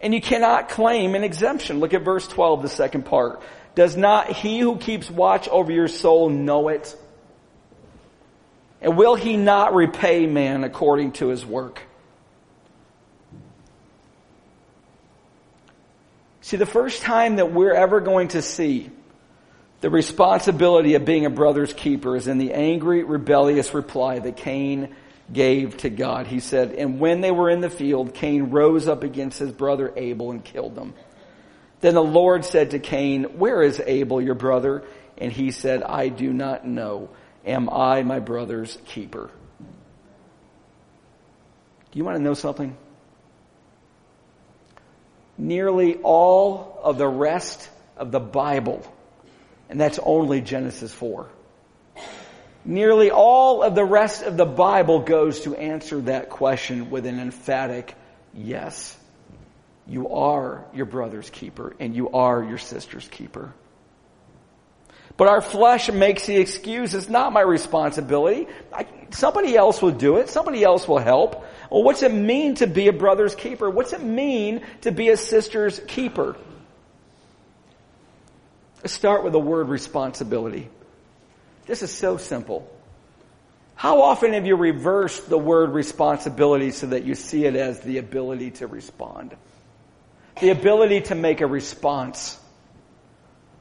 And 0.00 0.14
you 0.14 0.20
cannot 0.20 0.68
claim 0.68 1.14
an 1.14 1.24
exemption. 1.24 1.80
Look 1.80 1.94
at 1.94 2.02
verse 2.02 2.28
12, 2.28 2.62
the 2.62 2.68
second 2.68 3.04
part. 3.06 3.42
Does 3.74 3.96
not 3.96 4.30
he 4.30 4.60
who 4.60 4.76
keeps 4.76 5.10
watch 5.10 5.48
over 5.48 5.72
your 5.72 5.88
soul 5.88 6.28
know 6.28 6.68
it? 6.68 6.96
And 8.80 8.96
will 8.96 9.14
he 9.14 9.36
not 9.36 9.74
repay 9.74 10.26
man 10.26 10.64
according 10.64 11.12
to 11.12 11.28
his 11.28 11.44
work? 11.44 11.82
See, 16.48 16.56
the 16.56 16.64
first 16.64 17.02
time 17.02 17.36
that 17.36 17.52
we're 17.52 17.74
ever 17.74 18.00
going 18.00 18.28
to 18.28 18.40
see 18.40 18.88
the 19.82 19.90
responsibility 19.90 20.94
of 20.94 21.04
being 21.04 21.26
a 21.26 21.30
brother's 21.30 21.74
keeper 21.74 22.16
is 22.16 22.26
in 22.26 22.38
the 22.38 22.54
angry, 22.54 23.04
rebellious 23.04 23.74
reply 23.74 24.18
that 24.18 24.38
Cain 24.38 24.96
gave 25.30 25.76
to 25.76 25.90
God. 25.90 26.26
He 26.26 26.40
said, 26.40 26.72
And 26.72 27.00
when 27.00 27.20
they 27.20 27.30
were 27.30 27.50
in 27.50 27.60
the 27.60 27.68
field, 27.68 28.14
Cain 28.14 28.44
rose 28.44 28.88
up 28.88 29.02
against 29.02 29.38
his 29.38 29.52
brother 29.52 29.92
Abel 29.94 30.30
and 30.30 30.42
killed 30.42 30.78
him. 30.78 30.94
Then 31.82 31.92
the 31.92 32.02
Lord 32.02 32.46
said 32.46 32.70
to 32.70 32.78
Cain, 32.78 33.24
Where 33.24 33.62
is 33.62 33.78
Abel, 33.84 34.18
your 34.18 34.34
brother? 34.34 34.84
And 35.18 35.30
he 35.30 35.50
said, 35.50 35.82
I 35.82 36.08
do 36.08 36.32
not 36.32 36.66
know. 36.66 37.10
Am 37.44 37.68
I 37.68 38.02
my 38.04 38.20
brother's 38.20 38.78
keeper? 38.86 39.28
Do 41.90 41.98
you 41.98 42.04
want 42.06 42.16
to 42.16 42.22
know 42.22 42.32
something? 42.32 42.74
Nearly 45.38 45.96
all 45.96 46.78
of 46.82 46.98
the 46.98 47.08
rest 47.08 47.70
of 47.96 48.10
the 48.10 48.20
Bible, 48.20 48.84
and 49.70 49.80
that's 49.80 49.98
only 49.98 50.40
Genesis 50.40 50.92
4 50.92 51.28
Nearly 52.68 53.10
all 53.10 53.62
of 53.62 53.74
the 53.74 53.84
rest 53.84 54.22
of 54.22 54.36
the 54.36 54.44
Bible 54.44 55.00
goes 55.00 55.40
to 55.40 55.54
answer 55.54 56.02
that 56.02 56.28
question 56.28 56.90
with 56.90 57.06
an 57.06 57.18
emphatic 57.18 57.94
yes. 58.34 58.94
You 59.86 60.10
are 60.10 60.66
your 60.74 60.84
brother's 60.84 61.30
keeper 61.30 61.74
and 61.80 61.96
you 61.96 62.10
are 62.10 62.44
your 62.44 62.58
sister's 62.58 63.08
keeper. 63.08 63.54
But 65.16 65.28
our 65.28 65.40
flesh 65.40 65.90
makes 65.90 66.26
the 66.26 66.36
excuse, 66.36 66.92
it's 66.92 67.08
not 67.08 67.32
my 67.32 67.40
responsibility. 67.40 68.46
I, 68.70 68.86
somebody 69.12 69.56
else 69.56 69.80
will 69.80 69.92
do 69.92 70.18
it. 70.18 70.28
Somebody 70.28 70.62
else 70.62 70.86
will 70.86 70.98
help. 70.98 71.46
Well, 71.70 71.82
what's 71.82 72.02
it 72.02 72.12
mean 72.12 72.54
to 72.56 72.66
be 72.66 72.88
a 72.88 72.92
brother's 72.92 73.34
keeper? 73.34 73.68
What's 73.68 73.92
it 73.92 74.02
mean 74.02 74.62
to 74.82 74.92
be 74.92 75.10
a 75.10 75.16
sister's 75.16 75.80
keeper? 75.86 76.36
Let's 78.78 78.92
start 78.92 79.24
with 79.24 79.32
the 79.32 79.40
word 79.40 79.68
responsibility. 79.68 80.68
This 81.66 81.82
is 81.82 81.90
so 81.90 82.16
simple. 82.16 82.70
How 83.74 84.02
often 84.02 84.32
have 84.32 84.46
you 84.46 84.56
reversed 84.56 85.28
the 85.28 85.38
word 85.38 85.70
responsibility 85.70 86.70
so 86.70 86.88
that 86.88 87.04
you 87.04 87.14
see 87.14 87.44
it 87.44 87.54
as 87.54 87.80
the 87.80 87.98
ability 87.98 88.52
to 88.52 88.66
respond? 88.66 89.36
The 90.40 90.50
ability 90.50 91.02
to 91.02 91.14
make 91.14 91.40
a 91.42 91.46
response. 91.46 92.38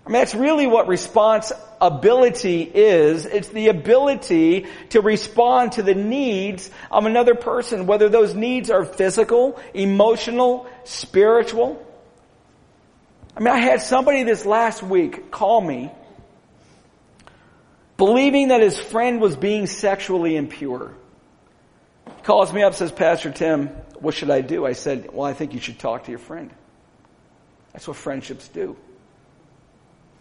I 0.08 0.10
mean, 0.10 0.22
that's 0.22 0.34
really 0.34 0.68
what 0.68 0.88
responsibility 0.88 2.62
is. 2.62 3.26
It's 3.26 3.50
the 3.50 3.68
ability 3.68 4.66
to 4.92 5.02
respond 5.02 5.74
to 5.74 5.84
the 5.84 5.96
needs 5.96 6.72
of 6.90 7.06
another 7.06 7.36
person, 7.36 7.88
whether 7.88 8.08
those 8.08 8.34
needs 8.34 8.70
are 8.70 8.86
physical, 8.86 9.60
emotional, 9.74 10.66
spiritual. 10.86 11.86
I 13.36 13.42
mean, 13.42 13.54
I 13.54 13.60
had 13.60 13.82
somebody 13.82 14.24
this 14.24 14.46
last 14.46 14.82
week 14.82 15.30
call 15.30 15.60
me 15.60 15.92
believing 17.98 18.48
that 18.48 18.62
his 18.62 18.80
friend 18.80 19.20
was 19.20 19.36
being 19.36 19.68
sexually 19.68 20.38
impure. 20.38 20.94
He 22.06 22.22
calls 22.24 22.54
me 22.54 22.64
up, 22.64 22.76
says, 22.76 22.94
Pastor 22.94 23.30
Tim, 23.30 23.68
what 24.00 24.14
should 24.14 24.30
I 24.30 24.40
do? 24.40 24.66
I 24.66 24.72
said, 24.72 25.10
well, 25.12 25.28
I 25.28 25.34
think 25.34 25.54
you 25.54 25.60
should 25.60 25.80
talk 25.80 26.06
to 26.06 26.12
your 26.12 26.20
friend. 26.20 26.50
That's 27.74 27.90
what 27.90 27.98
friendships 27.98 28.48
do. 28.48 28.78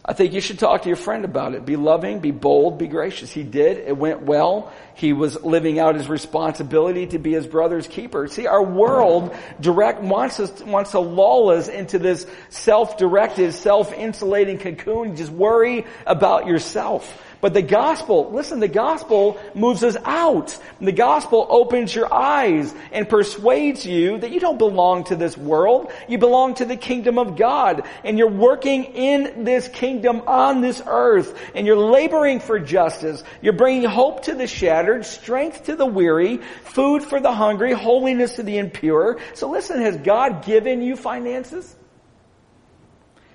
I 0.09 0.13
think 0.13 0.33
you 0.35 0.41
should 0.41 0.61
talk 0.61 0.83
to 0.83 0.89
your 0.89 0.97
friend 0.97 1.25
about 1.25 1.55
it. 1.55 1.67
Be 1.67 1.75
loving, 1.75 2.21
be 2.21 2.31
bold, 2.31 2.79
be 2.79 2.87
gracious. 2.87 3.33
He 3.33 3.43
did. 3.43 3.79
It 3.79 3.97
went 3.97 4.23
well. 4.23 4.73
He 4.95 5.13
was 5.13 5.43
living 5.43 5.81
out 5.81 5.97
his 5.97 6.09
responsibility 6.09 7.09
to 7.09 7.19
be 7.19 7.33
his 7.33 7.45
brother's 7.45 7.89
keeper. 7.89 8.29
See, 8.29 8.47
our 8.47 8.63
world 8.63 9.35
direct 9.61 10.03
wants 10.03 10.39
us 10.39 10.63
wants 10.63 10.93
to 10.93 11.01
lull 11.01 11.51
us 11.51 11.67
into 11.67 11.99
this 11.99 12.25
self-directed, 12.51 13.53
self-insulating 13.53 14.59
cocoon. 14.59 15.17
Just 15.17 15.33
worry 15.33 15.85
about 16.07 16.47
yourself. 16.47 17.23
But 17.41 17.53
the 17.53 17.63
gospel, 17.63 18.31
listen, 18.33 18.61
the 18.61 18.69
gospel 18.69 19.39
moves 19.55 19.85
us 19.85 19.97
out. 20.05 20.59
The 20.81 20.93
gospel 20.93 21.47
opens 21.51 21.95
your 21.95 22.13
eyes 22.13 22.75
and 22.93 23.09
persuades 23.09 23.85
you 23.85 24.19
that 24.19 24.31
you 24.31 24.41
don't 24.41 24.59
belong 24.59 25.05
to 25.05 25.17
this 25.17 25.37
world. 25.37 25.93
You 26.09 26.17
belong 26.17 26.55
to 26.55 26.65
the 26.65 26.77
kingdom 26.77 27.19
of 27.19 27.37
God. 27.37 27.87
And 28.05 28.17
you're 28.17 28.31
working 28.31 28.85
in 28.85 29.45
this 29.45 29.69
kingdom 29.69 30.23
on 30.27 30.63
this 30.63 30.83
earth. 30.87 31.39
And 31.55 31.67
you're 31.67 31.77
laboring 31.77 32.41
for 32.41 32.59
justice. 32.59 33.23
You're 33.43 33.53
bringing 33.53 33.85
hope 33.85 34.25
to 34.25 34.35
the 34.35 34.47
shattered, 34.47 35.05
strength 35.05 35.65
to 35.65 35.77
the 35.77 35.87
weary, 35.87 36.39
food 36.65 37.03
for 37.03 37.21
the 37.21 37.33
hungry, 37.33 37.73
holiness 37.73 38.37
to 38.37 38.43
the 38.43 38.57
impure. 38.57 39.19
So 39.35 39.51
listen, 39.51 39.81
has 39.83 39.99
God 39.99 40.45
given 40.45 40.81
you 40.81 40.97
finances? 40.97 41.77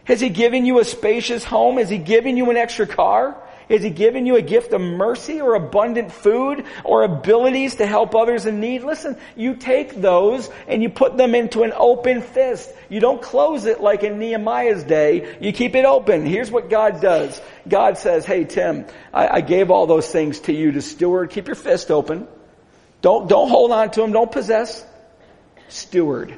Has 0.06 0.20
He 0.20 0.30
given 0.30 0.66
you 0.66 0.80
a 0.80 0.84
spacious 0.84 1.43
home? 1.43 1.78
Has 1.78 1.89
He 1.89 1.99
given 1.99 2.36
you 2.36 2.49
an 2.49 2.58
extra 2.58 2.88
car? 2.88 3.38
Has 3.72 3.84
He 3.84 3.89
giving 3.89 4.26
you 4.26 4.36
a 4.36 4.41
gift 4.41 4.74
of 4.74 4.82
mercy 4.82 5.39
or 5.39 5.55
abundant 5.55 6.11
food 6.11 6.65
or 6.84 7.03
abilities 7.03 7.76
to 7.76 7.86
help 7.86 8.13
others 8.15 8.45
in 8.45 8.59
need? 8.59 8.84
Listen, 8.84 9.17
you 9.38 9.55
take 9.55 9.95
those 9.95 10.49
and 10.67 10.84
you 10.84 10.89
put 10.89 11.15
them 11.15 11.34
into 11.34 11.63
an 11.63 11.72
open 11.74 12.22
fist. 12.22 12.69
You 12.89 12.99
don't 12.99 13.22
close 13.22 13.63
it 13.63 13.80
like 13.80 14.03
in 14.03 14.19
Nehemiah's 14.19 14.84
day. 14.84 15.38
You 15.39 15.53
keep 15.53 15.76
it 15.76 15.86
open. 15.86 16.26
Here's 16.26 16.51
what 16.51 16.69
God 16.69 16.99
does. 16.99 17.41
God 17.65 17.97
says, 17.97 18.26
hey 18.26 18.43
Tim, 18.43 18.86
I, 19.13 19.38
I 19.38 19.41
gave 19.41 19.72
all 19.72 19.88
those 19.88 20.11
things 20.11 20.41
to 20.41 20.53
you 20.53 20.74
to 20.74 20.82
steward. 20.82 21.30
Keep 21.30 21.47
your 21.47 21.55
fist 21.55 21.91
open. 21.91 22.28
Don't, 23.01 23.30
don't 23.30 23.47
hold 23.47 23.72
on 23.72 23.89
to 23.91 24.01
them. 24.01 24.11
Don't 24.11 24.32
possess. 24.32 24.86
Steward. 25.69 26.38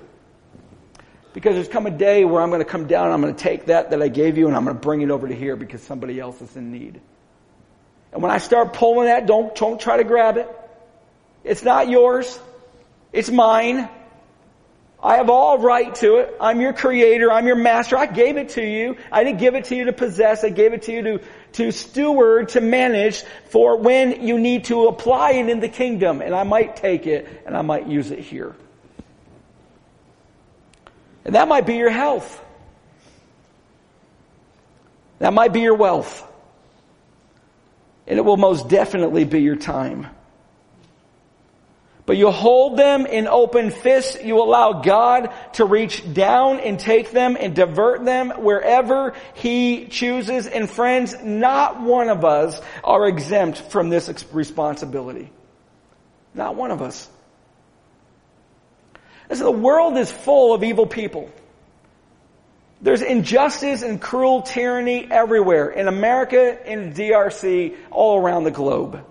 Because 1.33 1.55
there's 1.55 1.67
come 1.67 1.87
a 1.87 1.91
day 1.91 2.25
where 2.25 2.43
I'm 2.43 2.49
going 2.49 2.61
to 2.61 2.65
come 2.65 2.85
down 2.85 3.11
I'm 3.11 3.21
going 3.21 3.33
to 3.33 3.43
take 3.43 3.65
that 3.65 3.89
that 3.89 4.03
I 4.03 4.07
gave 4.07 4.37
you 4.37 4.45
and 4.45 4.55
I'm 4.55 4.65
going 4.65 4.75
to 4.75 4.81
bring 4.81 5.01
it 5.01 5.09
over 5.09 5.27
to 5.27 5.33
here 5.33 5.55
because 5.55 5.81
somebody 5.81 6.19
else 6.19 6.39
is 6.39 6.55
in 6.55 6.71
need. 6.71 7.01
And 8.13 8.21
when 8.21 8.31
I 8.31 8.37
start 8.37 8.73
pulling 8.73 9.07
that, 9.07 9.25
don't, 9.25 9.55
don't 9.55 9.81
try 9.81 9.97
to 9.97 10.03
grab 10.03 10.37
it. 10.37 10.47
It's 11.43 11.63
not 11.63 11.89
yours. 11.89 12.39
It's 13.11 13.29
mine. 13.29 13.89
I 15.01 15.17
have 15.17 15.29
all 15.29 15.57
right 15.57 15.93
to 15.95 16.17
it. 16.17 16.37
I'm 16.39 16.61
your 16.61 16.73
creator. 16.73 17.31
I'm 17.31 17.45
your 17.47 17.57
master. 17.57 17.97
I 17.97 18.05
gave 18.05 18.37
it 18.37 18.49
to 18.49 18.63
you. 18.63 18.95
I 19.11 19.23
didn't 19.23 19.39
give 19.39 19.55
it 19.55 19.65
to 19.65 19.75
you 19.75 19.85
to 19.85 19.93
possess. 19.93 20.43
I 20.43 20.49
gave 20.49 20.73
it 20.73 20.83
to 20.83 20.93
you 20.93 21.01
to, 21.01 21.19
to 21.53 21.71
steward, 21.71 22.49
to 22.49 22.61
manage 22.61 23.23
for 23.49 23.77
when 23.77 24.25
you 24.25 24.39
need 24.39 24.65
to 24.65 24.87
apply 24.87 25.31
it 25.31 25.49
in 25.49 25.59
the 25.59 25.67
kingdom. 25.67 26.21
And 26.21 26.33
I 26.33 26.43
might 26.43 26.77
take 26.77 27.07
it 27.07 27.27
and 27.45 27.57
I 27.57 27.63
might 27.63 27.87
use 27.87 28.11
it 28.11 28.19
here. 28.19 28.55
And 31.25 31.35
that 31.35 31.47
might 31.47 31.65
be 31.65 31.75
your 31.75 31.89
health. 31.89 32.41
That 35.19 35.33
might 35.33 35.51
be 35.51 35.61
your 35.61 35.75
wealth. 35.75 36.29
And 38.05 38.19
it 38.19 38.21
will 38.23 38.37
most 38.37 38.67
definitely 38.67 39.23
be 39.23 39.41
your 39.41 39.55
time. 39.55 40.07
But 42.05 42.17
you 42.17 42.31
hold 42.31 42.77
them 42.77 43.05
in 43.05 43.27
open 43.27 43.71
fists. 43.71 44.21
You 44.21 44.41
allow 44.41 44.81
God 44.81 45.31
to 45.53 45.63
reach 45.63 46.13
down 46.13 46.59
and 46.59 46.77
take 46.77 47.11
them 47.11 47.37
and 47.39 47.55
divert 47.55 48.03
them 48.03 48.29
wherever 48.31 49.13
He 49.35 49.87
chooses. 49.87 50.47
And 50.47 50.69
friends, 50.69 51.15
not 51.23 51.81
one 51.81 52.09
of 52.09 52.25
us 52.25 52.59
are 52.83 53.07
exempt 53.07 53.59
from 53.59 53.89
this 53.89 54.25
responsibility. 54.33 55.31
Not 56.33 56.55
one 56.55 56.71
of 56.71 56.81
us. 56.81 57.09
Listen, 59.29 59.45
the 59.45 59.51
world 59.51 59.97
is 59.97 60.11
full 60.11 60.53
of 60.53 60.63
evil 60.63 60.85
people. 60.85 61.31
There's 62.83 63.01
injustice 63.01 63.81
and 63.81 63.99
cruel 63.99 64.41
tyranny 64.41 65.07
everywhere 65.09 65.69
in 65.69 65.87
America, 65.87 66.69
in 66.69 66.93
DRC, 66.93 67.77
all 67.89 68.19
around 68.19 68.43
the 68.43 68.51
globe. 68.51 69.05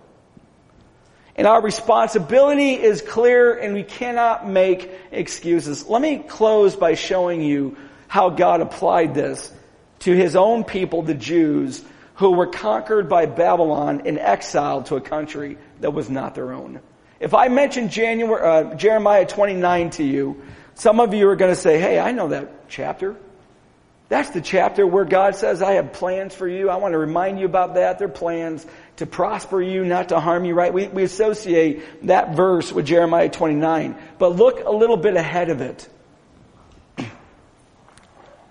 And 1.34 1.46
our 1.46 1.62
responsibility 1.62 2.74
is 2.74 3.00
clear 3.00 3.58
and 3.58 3.72
we 3.72 3.82
cannot 3.82 4.46
make 4.46 4.90
excuses. 5.10 5.86
Let 5.86 6.02
me 6.02 6.18
close 6.18 6.76
by 6.76 6.92
showing 6.94 7.40
you 7.40 7.78
how 8.08 8.28
God 8.28 8.60
applied 8.60 9.14
this 9.14 9.50
to 10.00 10.14
his 10.14 10.36
own 10.36 10.64
people, 10.64 11.00
the 11.00 11.14
Jews, 11.14 11.82
who 12.16 12.32
were 12.32 12.48
conquered 12.48 13.08
by 13.08 13.24
Babylon 13.24 14.02
and 14.04 14.18
exiled 14.18 14.86
to 14.86 14.96
a 14.96 15.00
country 15.00 15.56
that 15.80 15.94
was 15.94 16.10
not 16.10 16.34
their 16.34 16.52
own. 16.52 16.80
If 17.20 17.32
I 17.32 17.48
mention 17.48 17.88
January, 17.88 18.42
uh, 18.42 18.74
Jeremiah 18.74 19.24
29 19.24 19.90
to 19.90 20.04
you, 20.04 20.42
some 20.74 21.00
of 21.00 21.14
you 21.14 21.26
are 21.30 21.36
going 21.36 21.54
to 21.54 21.60
say, 21.60 21.78
hey, 21.78 21.98
I 21.98 22.12
know 22.12 22.28
that 22.28 22.68
chapter. 22.68 23.16
That's 24.08 24.30
the 24.30 24.40
chapter 24.40 24.86
where 24.86 25.04
God 25.04 25.36
says, 25.36 25.62
I 25.62 25.72
have 25.72 25.94
plans 25.94 26.34
for 26.34 26.46
you. 26.46 26.68
I 26.68 26.76
want 26.76 26.92
to 26.92 26.98
remind 26.98 27.40
you 27.40 27.46
about 27.46 27.74
that. 27.74 27.98
They're 27.98 28.08
plans 28.08 28.66
to 28.96 29.06
prosper 29.06 29.62
you, 29.62 29.84
not 29.84 30.10
to 30.10 30.20
harm 30.20 30.44
you, 30.44 30.54
right? 30.54 30.72
We, 30.72 30.88
we 30.88 31.02
associate 31.02 32.06
that 32.06 32.34
verse 32.34 32.70
with 32.70 32.86
Jeremiah 32.86 33.30
29. 33.30 33.96
But 34.18 34.36
look 34.36 34.62
a 34.64 34.70
little 34.70 34.98
bit 34.98 35.16
ahead 35.16 35.50
of 35.50 35.60
it. 35.60 35.88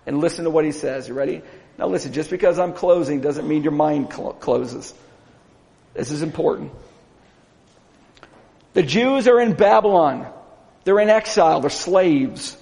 And 0.04 0.20
listen 0.20 0.45
to 0.45 0.49
what 0.49 0.66
he 0.66 0.72
says. 0.72 1.08
You 1.08 1.14
ready? 1.14 1.43
Now 1.78 1.86
listen, 1.88 2.12
just 2.12 2.32
because 2.32 2.58
I'm 2.58 2.74
closing 2.74 3.22
doesn't 3.22 3.47
mean 3.47 3.62
your 3.62 3.72
mind 3.72 4.12
cl- 4.12 4.34
closes. 4.34 4.95
This 5.93 6.10
is 6.12 6.24
important. 6.24 6.72
The 8.74 8.84
Jews 8.84 9.28
are 9.28 9.39
in 9.39 9.54
Babylon. 9.54 10.28
They're 10.84 10.99
in 10.99 11.10
exile. 11.10 11.62
They're 11.62 11.70
slaves. 11.70 12.58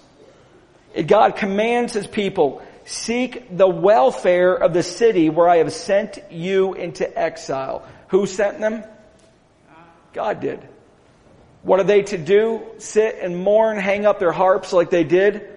God 1.05 1.35
commands 1.35 1.93
his 1.93 2.07
people, 2.07 2.61
Seek 2.89 3.55
the 3.55 3.67
welfare 3.67 4.55
of 4.55 4.73
the 4.73 4.81
city 4.81 5.29
where 5.29 5.47
I 5.47 5.57
have 5.57 5.71
sent 5.71 6.17
you 6.31 6.73
into 6.73 7.05
exile. 7.15 7.87
Who 8.07 8.25
sent 8.25 8.59
them? 8.59 8.83
God 10.11 10.39
did. 10.39 10.67
What 11.61 11.79
are 11.79 11.83
they 11.83 12.01
to 12.01 12.17
do? 12.17 12.63
Sit 12.79 13.19
and 13.21 13.37
mourn, 13.37 13.77
hang 13.77 14.07
up 14.07 14.17
their 14.17 14.31
harps 14.31 14.73
like 14.73 14.89
they 14.89 15.03
did, 15.03 15.47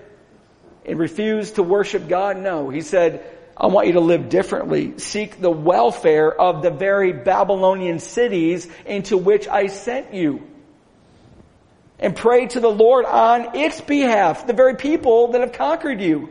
and 0.85 0.99
refuse 0.99 1.53
to 1.53 1.63
worship 1.63 2.07
God? 2.07 2.37
No. 2.37 2.69
He 2.69 2.83
said, 2.83 3.25
I 3.57 3.69
want 3.69 3.87
you 3.87 3.95
to 3.95 4.01
live 4.01 4.29
differently. 4.29 4.99
Seek 4.99 5.41
the 5.41 5.51
welfare 5.51 6.39
of 6.39 6.61
the 6.61 6.71
very 6.71 7.15
Babylonian 7.15 7.99
cities 7.99 8.69
into 8.85 9.17
which 9.17 9.49
I 9.49 9.69
sent 9.69 10.13
you. 10.13 10.47
And 11.99 12.15
pray 12.15 12.49
to 12.49 12.61
the 12.61 12.71
Lord 12.71 13.07
on 13.07 13.57
its 13.57 13.81
behalf, 13.81 14.47
the 14.47 14.53
very 14.53 14.77
people 14.77 15.29
that 15.29 15.41
have 15.41 15.55
conquered 15.55 16.03
you. 16.03 16.29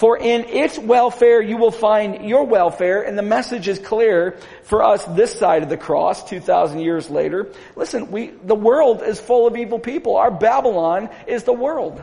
For 0.00 0.16
in 0.16 0.46
its 0.46 0.78
welfare 0.78 1.42
you 1.42 1.58
will 1.58 1.70
find 1.70 2.26
your 2.26 2.44
welfare, 2.44 3.02
and 3.02 3.18
the 3.18 3.22
message 3.22 3.68
is 3.68 3.78
clear 3.78 4.38
for 4.62 4.82
us 4.82 5.04
this 5.04 5.38
side 5.38 5.62
of 5.62 5.68
the 5.68 5.76
cross, 5.76 6.26
2,000 6.26 6.78
years 6.80 7.10
later. 7.10 7.52
Listen, 7.76 8.10
we, 8.10 8.28
the 8.28 8.54
world 8.54 9.02
is 9.02 9.20
full 9.20 9.46
of 9.46 9.58
evil 9.58 9.78
people. 9.78 10.16
Our 10.16 10.30
Babylon 10.30 11.10
is 11.26 11.44
the 11.44 11.52
world. 11.52 12.02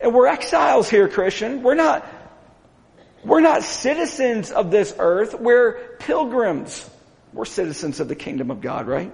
And 0.00 0.14
we're 0.14 0.28
exiles 0.28 0.88
here, 0.88 1.08
Christian. 1.08 1.64
We're 1.64 1.74
not, 1.74 2.06
we're 3.24 3.40
not 3.40 3.64
citizens 3.64 4.52
of 4.52 4.70
this 4.70 4.94
earth. 4.96 5.34
We're 5.34 5.96
pilgrims. 5.98 6.88
We're 7.32 7.46
citizens 7.46 7.98
of 7.98 8.06
the 8.06 8.14
kingdom 8.14 8.52
of 8.52 8.60
God, 8.60 8.86
right? 8.86 9.12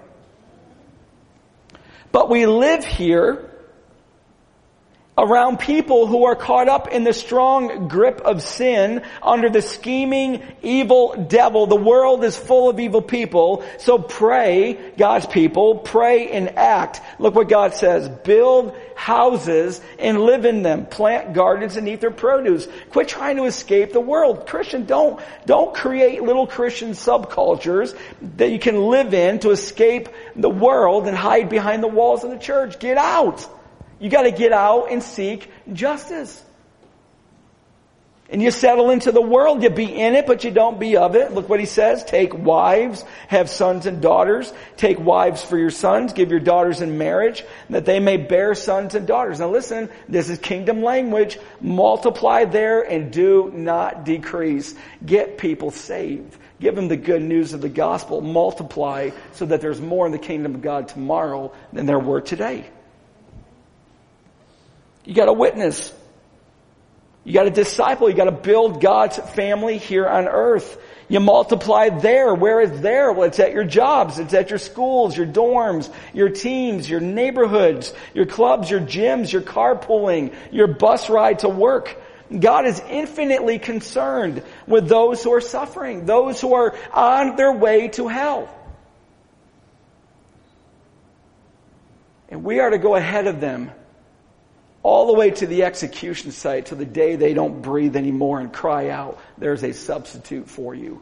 But 2.13 2.29
we 2.29 2.45
live 2.45 2.85
here 2.85 3.51
around 5.17 5.61
people 5.61 6.07
who 6.07 6.25
are 6.25 6.35
caught 6.35 6.69
up 6.69 6.89
in 6.89 7.05
the 7.05 7.13
strong 7.13 7.87
grip 7.89 8.21
of 8.21 8.43
sin 8.43 9.03
under 9.23 9.49
the 9.49 9.63
scheming 9.63 10.43
evil 10.63 11.27
devil. 11.29 11.67
The 11.67 11.77
world 11.77 12.25
is 12.25 12.37
full 12.37 12.69
of 12.69 12.81
evil 12.81 13.03
people. 13.03 13.65
So 13.79 13.99
pray, 13.99 14.93
God's 14.97 15.27
people, 15.27 15.79
pray 15.79 16.31
and 16.31 16.59
act. 16.59 17.01
Look 17.21 17.37
what 17.37 17.49
God 17.49 17.75
says. 17.75 18.09
Build 18.09 18.77
houses 18.97 19.81
and 20.01 20.21
live 20.21 20.45
in 20.45 20.63
them. 20.63 20.87
Plant 20.87 21.33
gardens 21.33 21.77
and 21.77 21.89
eat 21.89 22.01
their 22.01 22.11
produce. 22.11 22.67
Quit 22.91 23.07
trying 23.07 23.37
to 23.37 23.45
escape 23.45 23.93
the 23.93 24.01
world. 24.01 24.49
Christian, 24.49 24.85
don't, 24.85 25.21
don't 25.47 25.75
create 25.75 26.23
little 26.23 26.47
Christian 26.47 26.91
subcultures 26.91 27.97
that 28.37 28.51
you 28.51 28.59
can 28.59 28.83
live 28.87 29.15
in 29.15 29.39
to 29.41 29.51
escape 29.51 30.09
the 30.35 30.51
world 30.51 31.07
and 31.07 31.17
hide 31.17 31.49
behind 31.49 31.85
the 31.85 31.89
walls 31.89 32.25
of 32.25 32.31
the 32.31 32.39
church. 32.39 32.81
Get 32.81 32.99
out. 32.99 33.49
You 34.05 34.11
gotta 34.11 34.33
get 34.33 34.53
out 34.53 34.91
and 34.91 35.03
seek 35.03 35.51
justice. 35.73 36.45
And 38.29 38.43
you 38.43 38.51
settle 38.51 38.91
into 38.91 39.13
the 39.13 39.23
world, 39.23 39.63
you 39.63 39.71
be 39.71 39.87
in 39.87 40.15
it, 40.15 40.27
but 40.27 40.45
you 40.45 40.51
don't 40.51 40.79
be 40.79 40.99
of 40.99 41.17
it. 41.17 41.33
Look 41.33 41.49
what 41.49 41.59
he 41.59 41.65
says. 41.65 42.05
Take 42.05 42.35
wives, 42.35 43.03
have 43.29 43.49
sons 43.49 43.87
and 43.87 44.03
daughters. 44.03 44.53
Take 44.77 45.01
wives 45.01 45.43
for 45.43 45.57
your 45.57 45.71
sons, 45.71 46.13
give 46.13 46.31
your 46.31 46.41
daughters 46.41 46.83
in 46.83 46.99
marriage, 46.99 47.47
that 47.71 47.87
they 47.87 47.99
may 47.99 48.19
bear 48.19 48.55
sons 48.55 48.95
and 48.95 49.07
daughters. 49.07 49.41
Now 49.41 49.49
listen, 49.49 49.89
this 50.07 50.29
is 50.29 50.39
kingdom 50.39 50.83
language. 50.83 51.39
Multiply 51.63 52.45
there 52.45 52.83
and 52.83 53.11
do 53.11 53.53
not 53.55 54.05
decrease. 54.05 54.75
Get 55.07 55.39
people 55.39 55.71
saved. 55.71 56.37
Give 56.61 56.77
them 56.77 56.89
the 56.89 56.99
good 56.99 57.23
news 57.23 57.55
of 57.55 57.63
the 57.63 57.71
gospel. 57.71 58.21
Multiply 58.21 59.13
so 59.33 59.47
that 59.47 59.63
there's 59.63 59.81
more 59.81 60.05
in 60.05 60.13
the 60.13 60.19
kingdom 60.19 60.57
of 60.57 60.61
God 60.61 60.89
tomorrow 60.89 61.55
than 61.73 61.87
there 61.87 61.99
were 61.99 62.21
today. 62.21 62.67
You 65.05 65.15
gotta 65.15 65.33
witness. 65.33 65.93
You 67.25 67.33
gotta 67.33 67.51
disciple. 67.51 68.09
You 68.09 68.17
gotta 68.17 68.33
build 68.33 68.81
God's 68.81 69.17
family 69.17 69.79
here 69.79 70.07
on 70.07 70.29
earth. 70.29 70.79
You 71.09 71.21
multiply 71.21 71.91
there. 71.91 72.35
Where 72.35 72.61
is 72.61 72.81
there? 72.81 73.13
Well, 73.13 73.25
it's 73.29 73.39
at 73.39 73.53
your 73.53 73.65
jobs. 73.65 74.19
It's 74.19 74.33
at 74.33 74.51
your 74.51 74.59
schools, 74.59 75.17
your 75.17 75.27
dorms, 75.27 75.93
your 76.15 76.31
teams, 76.31 76.89
your 76.89 77.01
neighborhoods, 77.01 77.93
your 78.15 78.27
clubs, 78.27 78.71
your 78.71 78.81
gyms, 78.81 79.31
your 79.31 79.43
carpooling, 79.43 80.35
your 80.51 80.67
bus 80.67 81.11
ride 81.11 81.41
to 81.41 81.49
work. 81.49 81.95
God 82.37 82.67
is 82.67 82.81
infinitely 82.89 83.59
concerned 83.59 84.43
with 84.67 84.89
those 84.89 85.23
who 85.23 85.33
are 85.35 85.43
suffering, 85.43 86.07
those 86.07 86.41
who 86.41 86.55
are 86.55 86.75
on 86.93 87.37
their 87.37 87.53
way 87.53 87.89
to 87.89 88.09
hell. 88.09 88.49
And 92.31 92.43
we 92.43 92.61
are 92.61 92.71
to 92.71 92.79
go 92.79 92.97
ahead 92.97 93.27
of 93.27 93.41
them 93.41 93.71
all 94.85 95.07
the 95.07 95.15
way 95.15 95.31
to 95.31 95.47
the 95.47 95.65
execution 95.65 96.31
site 96.31 96.67
to 96.67 96.75
the 96.75 96.85
day 96.85 97.17
they 97.17 97.33
don't 97.33 97.63
breathe 97.63 97.97
anymore 97.97 98.39
and 98.39 98.53
cry 98.53 98.91
out, 98.91 99.19
there's 99.39 99.65
a 99.65 99.73
substitute 99.73 100.49
for 100.49 100.75
you. 100.75 101.01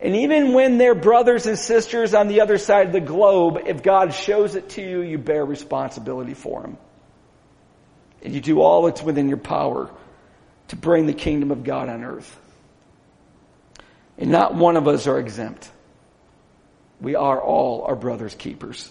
And 0.00 0.16
even 0.16 0.52
when 0.52 0.78
they're 0.78 0.96
brothers 0.96 1.46
and 1.46 1.56
sisters 1.56 2.14
on 2.14 2.26
the 2.26 2.40
other 2.40 2.58
side 2.58 2.88
of 2.88 2.92
the 2.92 3.00
globe, 3.00 3.60
if 3.66 3.84
God 3.84 4.12
shows 4.12 4.56
it 4.56 4.70
to 4.70 4.82
you, 4.82 5.00
you 5.00 5.16
bear 5.16 5.44
responsibility 5.44 6.34
for 6.34 6.62
them. 6.62 6.76
And 8.22 8.34
you 8.34 8.40
do 8.40 8.60
all 8.60 8.82
that's 8.82 9.02
within 9.02 9.28
your 9.28 9.38
power 9.38 9.88
to 10.68 10.76
bring 10.76 11.06
the 11.06 11.14
kingdom 11.14 11.52
of 11.52 11.62
God 11.62 11.88
on 11.88 12.02
earth. 12.02 12.36
And 14.18 14.32
not 14.32 14.56
one 14.56 14.76
of 14.76 14.88
us 14.88 15.06
are 15.06 15.20
exempt. 15.20 15.70
We 17.00 17.14
are 17.14 17.40
all 17.40 17.84
our 17.84 17.94
brother's 17.94 18.34
keepers. 18.34 18.90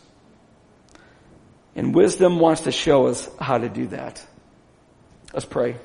And 1.77 1.93
wisdom 1.93 2.39
wants 2.39 2.61
to 2.61 2.71
show 2.71 3.05
us 3.05 3.29
how 3.39 3.59
to 3.59 3.69
do 3.69 3.87
that. 3.87 4.25
Let's 5.31 5.45
pray. 5.45 5.75